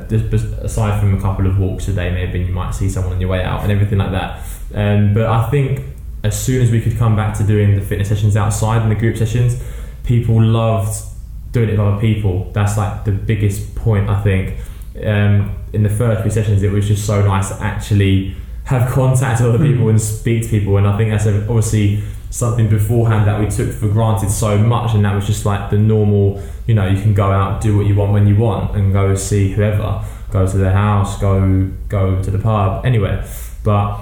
aside 0.61 0.99
from 0.99 1.17
a 1.17 1.21
couple 1.21 1.47
of 1.47 1.59
walks 1.59 1.87
a 1.87 1.93
day, 1.93 2.11
maybe 2.11 2.39
you 2.39 2.53
might 2.53 2.71
see 2.71 2.87
someone 2.87 3.13
on 3.13 3.21
your 3.21 3.29
way 3.29 3.43
out 3.43 3.63
and 3.63 3.71
everything 3.71 3.97
like 3.97 4.11
that. 4.11 4.41
Um, 4.73 5.13
but 5.13 5.25
I 5.25 5.49
think 5.49 5.81
as 6.23 6.41
soon 6.41 6.61
as 6.61 6.71
we 6.71 6.81
could 6.81 6.97
come 6.97 7.15
back 7.15 7.37
to 7.37 7.43
doing 7.43 7.75
the 7.75 7.81
fitness 7.81 8.07
sessions 8.09 8.37
outside 8.37 8.81
and 8.81 8.91
the 8.91 8.95
group 8.95 9.17
sessions, 9.17 9.61
people 10.03 10.41
loved 10.41 11.03
doing 11.51 11.69
it 11.69 11.71
with 11.73 11.81
other 11.81 11.99
people. 11.99 12.49
That's 12.53 12.77
like 12.77 13.03
the 13.05 13.11
biggest 13.11 13.75
point. 13.75 14.09
I 14.09 14.21
think 14.21 14.57
um, 15.03 15.55
in 15.73 15.83
the 15.83 15.89
first 15.89 16.21
few 16.21 16.31
sessions, 16.31 16.63
it 16.63 16.71
was 16.71 16.87
just 16.87 17.05
so 17.05 17.25
nice 17.25 17.49
to 17.49 17.61
actually 17.61 18.35
have 18.65 18.91
contact 18.91 19.41
with 19.41 19.49
other 19.49 19.57
hmm. 19.57 19.71
people 19.71 19.89
and 19.89 20.01
speak 20.01 20.43
to 20.43 20.49
people, 20.49 20.77
and 20.77 20.87
I 20.87 20.97
think 20.97 21.11
that's 21.11 21.25
obviously 21.25 22.03
something 22.29 22.67
beforehand 22.67 23.27
that 23.27 23.39
we 23.39 23.47
took 23.47 23.71
for 23.71 23.87
granted 23.87 24.29
so 24.29 24.57
much, 24.57 24.93
and 24.93 25.05
that 25.05 25.15
was 25.15 25.25
just 25.25 25.45
like 25.45 25.69
the 25.69 25.77
normal. 25.77 26.41
You 26.67 26.73
know, 26.73 26.87
you 26.87 27.01
can 27.01 27.13
go 27.13 27.31
out, 27.31 27.61
do 27.61 27.77
what 27.77 27.85
you 27.85 27.95
want 27.95 28.11
when 28.11 28.27
you 28.27 28.35
want, 28.35 28.75
and 28.75 28.91
go 28.91 29.15
see 29.15 29.51
whoever, 29.51 30.03
go 30.31 30.47
to 30.47 30.57
their 30.57 30.73
house, 30.73 31.19
go 31.19 31.71
go 31.89 32.21
to 32.21 32.31
the 32.31 32.39
pub, 32.39 32.85
anywhere. 32.85 33.25
But 33.63 33.99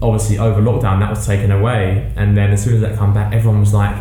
obviously, 0.00 0.38
over 0.38 0.60
lockdown, 0.60 1.00
that 1.00 1.10
was 1.10 1.26
taken 1.26 1.50
away, 1.50 2.12
and 2.16 2.36
then 2.36 2.52
as 2.52 2.64
soon 2.64 2.74
as 2.74 2.80
that 2.82 2.96
come 2.96 3.12
back, 3.12 3.32
everyone 3.32 3.60
was 3.60 3.74
like 3.74 4.00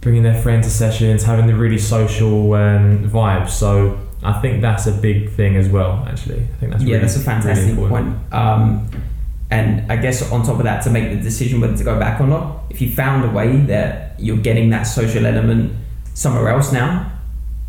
bringing 0.00 0.22
their 0.22 0.40
friends 0.40 0.66
to 0.66 0.72
sessions, 0.72 1.24
having 1.24 1.46
the 1.46 1.54
really 1.54 1.78
social 1.78 2.52
um, 2.52 3.08
vibes. 3.10 3.50
So 3.50 3.98
I 4.22 4.40
think 4.40 4.62
that's 4.62 4.86
a 4.86 4.92
big 4.92 5.30
thing 5.30 5.56
as 5.56 5.68
well. 5.68 6.04
Actually, 6.08 6.42
I 6.42 6.56
think 6.58 6.72
that's 6.72 6.84
yeah, 6.84 6.94
really, 6.94 7.00
that's 7.00 7.16
a 7.16 7.20
fantastic 7.20 7.76
really 7.76 7.88
point. 7.88 8.32
Um, 8.32 8.88
And 9.54 9.92
I 9.92 9.96
guess 9.96 10.32
on 10.32 10.42
top 10.44 10.56
of 10.56 10.64
that, 10.64 10.82
to 10.82 10.90
make 10.90 11.10
the 11.10 11.22
decision 11.30 11.60
whether 11.60 11.76
to 11.76 11.84
go 11.84 11.96
back 11.96 12.20
or 12.20 12.26
not, 12.26 12.64
if 12.70 12.80
you 12.80 12.90
found 12.90 13.24
a 13.24 13.30
way 13.30 13.58
that 13.66 14.18
you're 14.18 14.42
getting 14.48 14.70
that 14.70 14.82
social 14.82 15.24
element 15.24 15.72
somewhere 16.14 16.48
else 16.48 16.72
now, 16.72 17.12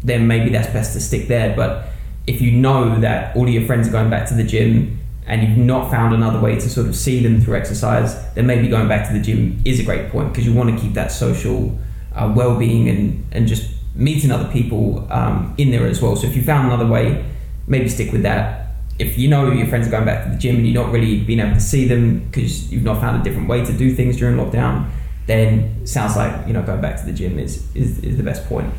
then 0.03 0.25
maybe 0.25 0.49
that's 0.49 0.71
best 0.73 0.93
to 0.93 0.99
stick 0.99 1.27
there. 1.27 1.55
But 1.55 1.89
if 2.25 2.41
you 2.41 2.51
know 2.51 2.99
that 3.01 3.35
all 3.35 3.43
of 3.43 3.53
your 3.53 3.67
friends 3.67 3.87
are 3.87 3.91
going 3.91 4.09
back 4.09 4.27
to 4.29 4.33
the 4.33 4.43
gym 4.43 4.99
and 5.27 5.43
you've 5.43 5.59
not 5.59 5.91
found 5.91 6.15
another 6.15 6.39
way 6.39 6.55
to 6.55 6.67
sort 6.69 6.87
of 6.87 6.95
see 6.95 7.21
them 7.21 7.39
through 7.39 7.55
exercise, 7.55 8.09
then 8.33 8.47
maybe 8.47 8.67
going 8.67 8.87
back 8.87 9.07
to 9.07 9.13
the 9.13 9.19
gym 9.19 9.61
is 9.63 9.79
a 9.79 9.83
great 9.83 10.09
point 10.09 10.29
because 10.29 10.47
you 10.47 10.53
want 10.53 10.75
to 10.75 10.81
keep 10.81 10.93
that 10.93 11.11
social 11.11 11.77
uh, 12.15 12.33
well-being 12.35 12.89
and, 12.89 13.23
and 13.31 13.47
just 13.47 13.69
meeting 13.93 14.31
other 14.31 14.51
people 14.51 15.07
um, 15.11 15.53
in 15.59 15.69
there 15.69 15.85
as 15.85 16.01
well. 16.01 16.15
So 16.15 16.25
if 16.25 16.35
you 16.35 16.41
found 16.41 16.65
another 16.65 16.87
way, 16.87 17.23
maybe 17.67 17.89
stick 17.89 18.11
with 18.11 18.23
that. 18.23 18.64
If 18.97 19.17
you 19.17 19.27
know 19.27 19.51
your 19.51 19.67
friends 19.67 19.87
are 19.87 19.91
going 19.91 20.05
back 20.05 20.23
to 20.23 20.31
the 20.31 20.37
gym 20.37 20.55
and 20.57 20.67
you're 20.67 20.83
not 20.83 20.91
really 20.93 21.19
being 21.19 21.39
able 21.39 21.55
to 21.55 21.59
see 21.59 21.85
them 21.87 22.25
because 22.25 22.71
you've 22.71 22.83
not 22.83 23.01
found 23.01 23.19
a 23.19 23.23
different 23.23 23.49
way 23.49 23.63
to 23.65 23.73
do 23.73 23.93
things 23.93 24.17
during 24.17 24.37
lockdown, 24.37 24.89
then 25.27 25.85
sounds 25.85 26.15
like 26.15 26.47
you 26.47 26.53
know 26.53 26.61
going 26.63 26.81
back 26.81 26.97
to 26.99 27.05
the 27.05 27.11
gym 27.11 27.37
is 27.39 27.65
is, 27.75 27.99
is 27.99 28.17
the 28.17 28.23
best 28.23 28.45
point. 28.47 28.73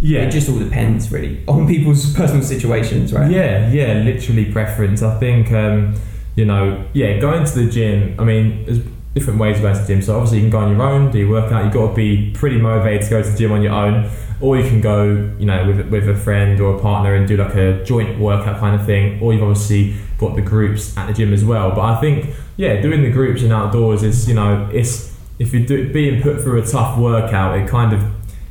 Yeah, 0.00 0.22
It 0.22 0.30
just 0.30 0.48
all 0.48 0.58
depends 0.58 1.12
really 1.12 1.42
on 1.46 1.66
people's 1.74 2.14
personal 2.14 2.42
situations, 2.42 3.12
right? 3.12 3.30
Yeah, 3.30 3.70
yeah, 3.70 4.02
literally 4.02 4.50
preference. 4.50 5.02
I 5.02 5.18
think, 5.18 5.52
um, 5.52 5.94
you 6.36 6.46
know, 6.46 6.86
yeah, 6.94 7.18
going 7.18 7.44
to 7.44 7.54
the 7.54 7.70
gym. 7.70 8.18
I 8.18 8.24
mean, 8.24 8.94
different 9.14 9.40
ways 9.40 9.56
of 9.56 9.62
going 9.62 9.74
to 9.74 9.80
the 9.80 9.86
gym. 9.86 10.02
So 10.02 10.14
obviously, 10.14 10.38
you 10.38 10.44
can 10.44 10.50
go 10.50 10.58
on 10.58 10.76
your 10.76 10.82
own, 10.82 11.10
do 11.10 11.18
your 11.18 11.30
workout. 11.30 11.64
You've 11.64 11.74
got 11.74 11.88
to 11.88 11.94
be 11.94 12.30
pretty 12.32 12.58
motivated 12.58 13.02
to 13.02 13.10
go 13.10 13.22
to 13.22 13.28
the 13.28 13.36
gym 13.36 13.52
on 13.52 13.62
your 13.62 13.72
own, 13.72 14.10
or 14.40 14.56
you 14.56 14.68
can 14.68 14.80
go, 14.80 15.04
you 15.38 15.46
know, 15.46 15.66
with 15.66 15.88
with 15.88 16.08
a 16.08 16.16
friend 16.16 16.60
or 16.60 16.76
a 16.76 16.80
partner 16.80 17.14
and 17.14 17.26
do 17.26 17.36
like 17.36 17.54
a 17.54 17.84
joint 17.84 18.18
workout 18.18 18.60
kind 18.60 18.78
of 18.78 18.86
thing. 18.86 19.20
Or 19.20 19.32
you've 19.32 19.42
obviously 19.42 19.96
got 20.18 20.36
the 20.36 20.42
groups 20.42 20.96
at 20.96 21.06
the 21.06 21.12
gym 21.12 21.32
as 21.32 21.44
well. 21.44 21.70
But 21.70 21.82
I 21.82 22.00
think, 22.00 22.34
yeah, 22.56 22.80
doing 22.80 23.02
the 23.02 23.10
groups 23.10 23.42
and 23.42 23.52
outdoors 23.52 24.02
is, 24.02 24.28
you 24.28 24.34
know, 24.34 24.68
it's 24.72 25.10
if 25.38 25.52
you're 25.54 25.64
do, 25.66 25.92
being 25.92 26.22
put 26.22 26.40
through 26.42 26.62
a 26.62 26.66
tough 26.66 26.98
workout, 26.98 27.58
it 27.58 27.68
kind 27.68 27.92
of 27.92 28.04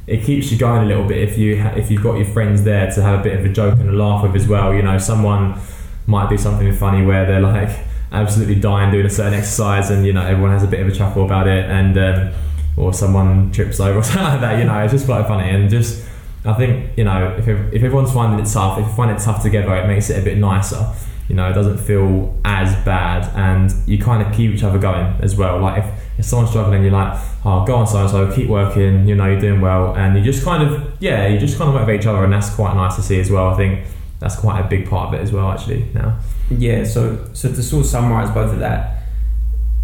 it 0.08 0.24
keeps 0.24 0.51
you 0.51 0.58
going 0.58 0.84
a 0.84 0.86
little 0.88 1.08
bit 1.08 1.20
if 1.20 1.38
you 1.38 1.58
if 1.75 1.92
you've 1.92 2.04
got 2.04 2.16
your 2.18 2.25
friends 2.25 2.63
there 2.63 2.92
to 2.92 3.01
have 3.01 3.20
a 3.20 3.24
bit 3.24 3.39
of 3.39 3.46
a 3.46 3.50
joke 3.50 3.80
and 3.80 3.89
a 3.89 3.94
laugh 3.94 4.24
with 4.24 4.36
as 4.36 4.48
well. 4.48 4.74
You 4.74 4.82
know, 4.82 4.98
someone 4.98 5.60
might 6.08 6.30
do 6.30 6.38
something 6.38 6.74
funny 6.74 7.06
where 7.06 7.25
they're 7.25 7.42
like 7.42 7.88
absolutely 8.12 8.56
dying 8.56 8.92
doing 8.92 9.06
a 9.06 9.10
certain 9.10 9.34
exercise, 9.34 9.89
and 9.89 10.06
you 10.06 10.13
know 10.13 10.25
everyone 10.25 10.51
has 10.51 10.63
a 10.63 10.68
bit 10.68 10.80
of 10.80 10.88
a 10.88 10.92
chuckle 10.92 11.25
about 11.25 11.48
it, 11.48 11.66
and 11.70 11.98
um, 11.98 12.34
or 12.78 12.94
someone 12.94 13.51
trips 13.51 13.80
over 13.80 14.00
or 14.00 14.04
something 14.04 14.24
like 14.24 14.42
that. 14.42 14.60
You 14.60 14.66
know, 14.66 14.80
it's 14.80 14.94
just 14.94 15.06
quite 15.06 15.28
funny 15.28 15.50
and 15.50 15.70
just. 15.70 16.06
I 16.46 16.54
think 16.54 16.98
you 16.98 17.04
know 17.04 17.36
if, 17.38 17.50
if 17.50 17.84
everyone's 17.84 18.13
finding 18.13 18.39
it 18.39 18.50
tough, 18.50 18.80
if 18.80 18.88
you 18.88 18.94
find 18.94 19.12
it 19.12 19.20
tough 19.20 19.44
together, 19.44 19.75
it 19.75 19.88
makes 19.88 20.10
it 20.10 20.18
a 20.20 20.24
bit 20.24 20.38
nicer. 20.38 20.94
You 21.28 21.36
know, 21.36 21.48
it 21.50 21.54
doesn't 21.54 21.78
feel 21.80 22.34
as 22.46 22.74
bad, 22.86 23.30
and 23.36 23.72
you 23.86 24.00
kind 24.00 24.25
of 24.25 24.34
keep 24.34 24.51
each 24.51 24.63
other 24.63 24.80
going 24.80 25.06
as 25.22 25.36
well. 25.36 25.60
Like 25.60 25.84
if, 25.84 26.20
if 26.20 26.25
someone's 26.25 26.50
struggling, 26.50 26.82
you're 26.82 26.94
like, 26.94 27.20
oh, 27.46 27.66
go 27.66 27.75
on, 27.75 27.88
so 27.88 28.00
and 28.00 28.10
so, 28.10 28.32
keep 28.34 28.48
working. 28.48 29.06
You 29.08 29.16
know, 29.16 29.25
you're 29.25 29.39
doing 29.39 29.62
well, 29.62 29.96
and 29.96 30.18
you 30.18 30.24
just 30.24 30.44
kind 30.44 30.63
of, 30.63 30.92
yeah, 31.00 31.28
you 31.28 31.38
just 31.38 31.58
kind 31.58 31.68
of 31.68 31.75
motivate 31.75 32.00
each 32.00 32.08
other, 32.08 32.24
and 32.24 32.32
that's 32.34 32.50
quite 32.56 32.74
nice 32.74 32.96
to 32.96 33.04
see 33.04 33.20
as 33.20 33.30
well. 33.30 33.50
I 33.50 33.58
think 33.58 33.86
that's 34.20 34.38
quite 34.38 34.60
a 34.60 34.68
big 34.68 34.89
part 34.89 35.10
of 35.10 35.20
it 35.20 35.22
as 35.22 35.32
well, 35.32 35.51
actually. 35.51 35.88
Now, 35.94 36.20
Yeah. 36.50 36.84
So 36.84 37.29
so 37.34 37.50
to 37.50 37.63
sort 37.63 37.86
of 37.86 37.89
summarize 37.89 38.32
both 38.32 38.53
of 38.53 38.60
that, 38.60 39.03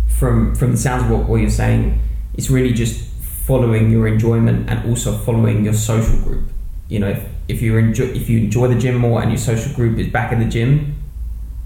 from 0.07 0.55
from 0.55 0.71
the 0.71 0.77
sounds 0.77 1.03
of 1.03 1.09
what, 1.09 1.27
what 1.29 1.41
you're 1.41 1.49
saying, 1.49 1.99
it's 2.35 2.49
really 2.49 2.73
just 2.73 3.09
following 3.45 3.91
your 3.91 4.07
enjoyment 4.07 4.69
and 4.69 4.89
also 4.89 5.15
following 5.15 5.63
your 5.63 5.73
social 5.73 6.17
group. 6.21 6.49
You 6.87 6.99
know, 6.99 7.09
if, 7.09 7.23
if 7.47 7.61
you 7.61 7.77
enjoy 7.77 8.05
if 8.05 8.29
you 8.29 8.39
enjoy 8.39 8.67
the 8.67 8.79
gym 8.79 8.95
more 8.95 9.21
and 9.21 9.31
your 9.31 9.37
social 9.37 9.73
group 9.73 9.97
is 9.99 10.07
back 10.07 10.31
in 10.31 10.39
the 10.39 10.45
gym, 10.45 10.95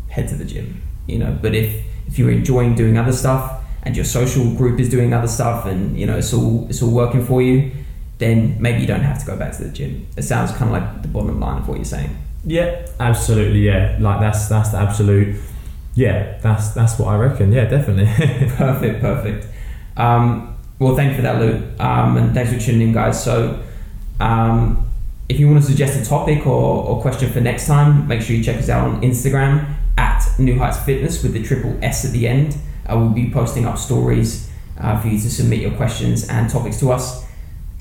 head 0.09 0.27
to 0.29 0.35
the 0.35 0.45
gym. 0.45 0.81
You 1.07 1.19
know, 1.19 1.37
but 1.41 1.55
if 1.55 1.83
if 2.07 2.17
you're 2.17 2.31
enjoying 2.31 2.75
doing 2.75 2.97
other 2.97 3.13
stuff 3.13 3.63
and 3.83 3.95
your 3.95 4.05
social 4.05 4.53
group 4.55 4.79
is 4.79 4.89
doing 4.89 5.13
other 5.13 5.27
stuff 5.27 5.65
and 5.65 5.97
you 5.97 6.05
know 6.05 6.17
it's 6.17 6.33
all 6.33 6.67
it's 6.69 6.81
all 6.81 6.91
working 6.91 7.25
for 7.25 7.41
you, 7.41 7.71
then 8.17 8.57
maybe 8.59 8.81
you 8.81 8.87
don't 8.87 9.01
have 9.01 9.19
to 9.19 9.25
go 9.25 9.37
back 9.37 9.55
to 9.57 9.63
the 9.63 9.69
gym. 9.69 10.07
It 10.17 10.23
sounds 10.23 10.51
kind 10.51 10.65
of 10.65 10.71
like 10.71 11.01
the 11.01 11.07
bottom 11.07 11.39
line 11.39 11.59
of 11.61 11.67
what 11.67 11.77
you're 11.77 11.85
saying. 11.85 12.15
Yeah, 12.45 12.87
absolutely, 12.99 13.61
yeah. 13.61 13.97
Like 13.99 14.19
that's 14.19 14.47
that's 14.47 14.69
the 14.69 14.77
absolute, 14.77 15.35
yeah, 15.95 16.37
that's 16.41 16.71
that's 16.71 16.97
what 16.99 17.09
I 17.09 17.17
reckon. 17.17 17.51
Yeah, 17.51 17.65
definitely. 17.65 18.05
perfect, 18.55 19.01
perfect. 19.01 19.47
Um, 19.97 20.57
well, 20.79 20.95
thank 20.95 21.11
you 21.11 21.15
for 21.17 21.21
that, 21.23 21.39
Lou, 21.41 21.55
um, 21.79 22.17
and 22.17 22.33
thanks 22.33 22.53
for 22.53 22.59
tuning 22.59 22.89
in, 22.89 22.93
guys. 22.93 23.21
So, 23.21 23.61
um, 24.19 24.89
if 25.27 25.39
you 25.39 25.47
want 25.49 25.61
to 25.61 25.67
suggest 25.67 25.99
a 25.99 26.09
topic 26.09 26.47
or, 26.47 26.85
or 26.85 27.01
question 27.01 27.29
for 27.29 27.41
next 27.41 27.67
time, 27.67 28.07
make 28.07 28.21
sure 28.21 28.35
you 28.35 28.43
check 28.43 28.57
us 28.57 28.69
out 28.69 28.87
on 28.87 29.01
Instagram 29.01 29.75
at 29.97 30.25
New 30.39 30.57
Heights 30.57 30.79
Fitness 30.79 31.21
with 31.21 31.33
the 31.33 31.43
triple 31.43 31.77
S 31.81 32.05
at 32.05 32.11
the 32.11 32.27
end. 32.27 32.57
I 32.85 32.95
will 32.95 33.09
be 33.09 33.29
posting 33.29 33.65
up 33.65 33.77
stories 33.77 34.49
uh, 34.79 34.99
for 34.99 35.09
you 35.09 35.19
to 35.19 35.29
submit 35.29 35.59
your 35.59 35.71
questions 35.71 36.27
and 36.29 36.49
topics 36.49 36.79
to 36.79 36.91
us. 36.91 37.25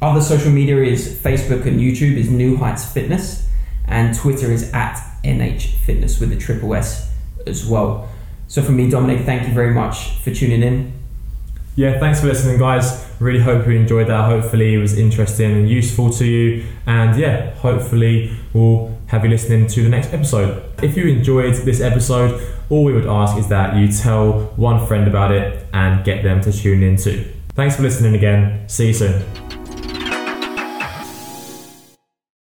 Other 0.02 0.20
social 0.20 0.50
media 0.50 0.82
is 0.82 1.08
Facebook 1.08 1.66
and 1.66 1.80
YouTube 1.80 2.16
is 2.16 2.28
New 2.30 2.56
Heights 2.56 2.84
Fitness, 2.84 3.47
and 3.88 4.16
Twitter 4.16 4.50
is 4.52 4.72
at 4.72 4.96
NH 5.24 5.74
Fitness 5.84 6.20
with 6.20 6.30
the 6.30 6.36
triple 6.36 6.74
S 6.74 7.10
as 7.46 7.66
well. 7.66 8.08
So, 8.46 8.62
for 8.62 8.72
me, 8.72 8.88
Dominic, 8.90 9.24
thank 9.26 9.46
you 9.46 9.54
very 9.54 9.74
much 9.74 10.12
for 10.20 10.32
tuning 10.32 10.62
in. 10.62 10.92
Yeah, 11.76 12.00
thanks 12.00 12.20
for 12.20 12.26
listening, 12.26 12.58
guys. 12.58 13.06
Really 13.20 13.38
hope 13.38 13.66
you 13.66 13.74
enjoyed 13.74 14.08
that. 14.08 14.24
Hopefully, 14.24 14.74
it 14.74 14.78
was 14.78 14.98
interesting 14.98 15.52
and 15.52 15.68
useful 15.68 16.10
to 16.14 16.24
you. 16.24 16.66
And 16.86 17.18
yeah, 17.18 17.54
hopefully, 17.54 18.36
we'll 18.52 18.98
have 19.06 19.24
you 19.24 19.30
listening 19.30 19.66
to 19.68 19.82
the 19.82 19.88
next 19.88 20.12
episode. 20.12 20.62
If 20.82 20.96
you 20.96 21.04
enjoyed 21.06 21.54
this 21.54 21.80
episode, 21.80 22.40
all 22.68 22.84
we 22.84 22.92
would 22.92 23.06
ask 23.06 23.36
is 23.38 23.48
that 23.48 23.76
you 23.76 23.92
tell 23.92 24.40
one 24.56 24.86
friend 24.86 25.06
about 25.06 25.30
it 25.30 25.66
and 25.72 26.04
get 26.04 26.22
them 26.22 26.40
to 26.42 26.52
tune 26.52 26.82
in 26.82 26.96
too. 26.96 27.32
Thanks 27.50 27.76
for 27.76 27.82
listening 27.82 28.14
again. 28.14 28.68
See 28.68 28.88
you 28.88 28.92
soon. 28.92 29.57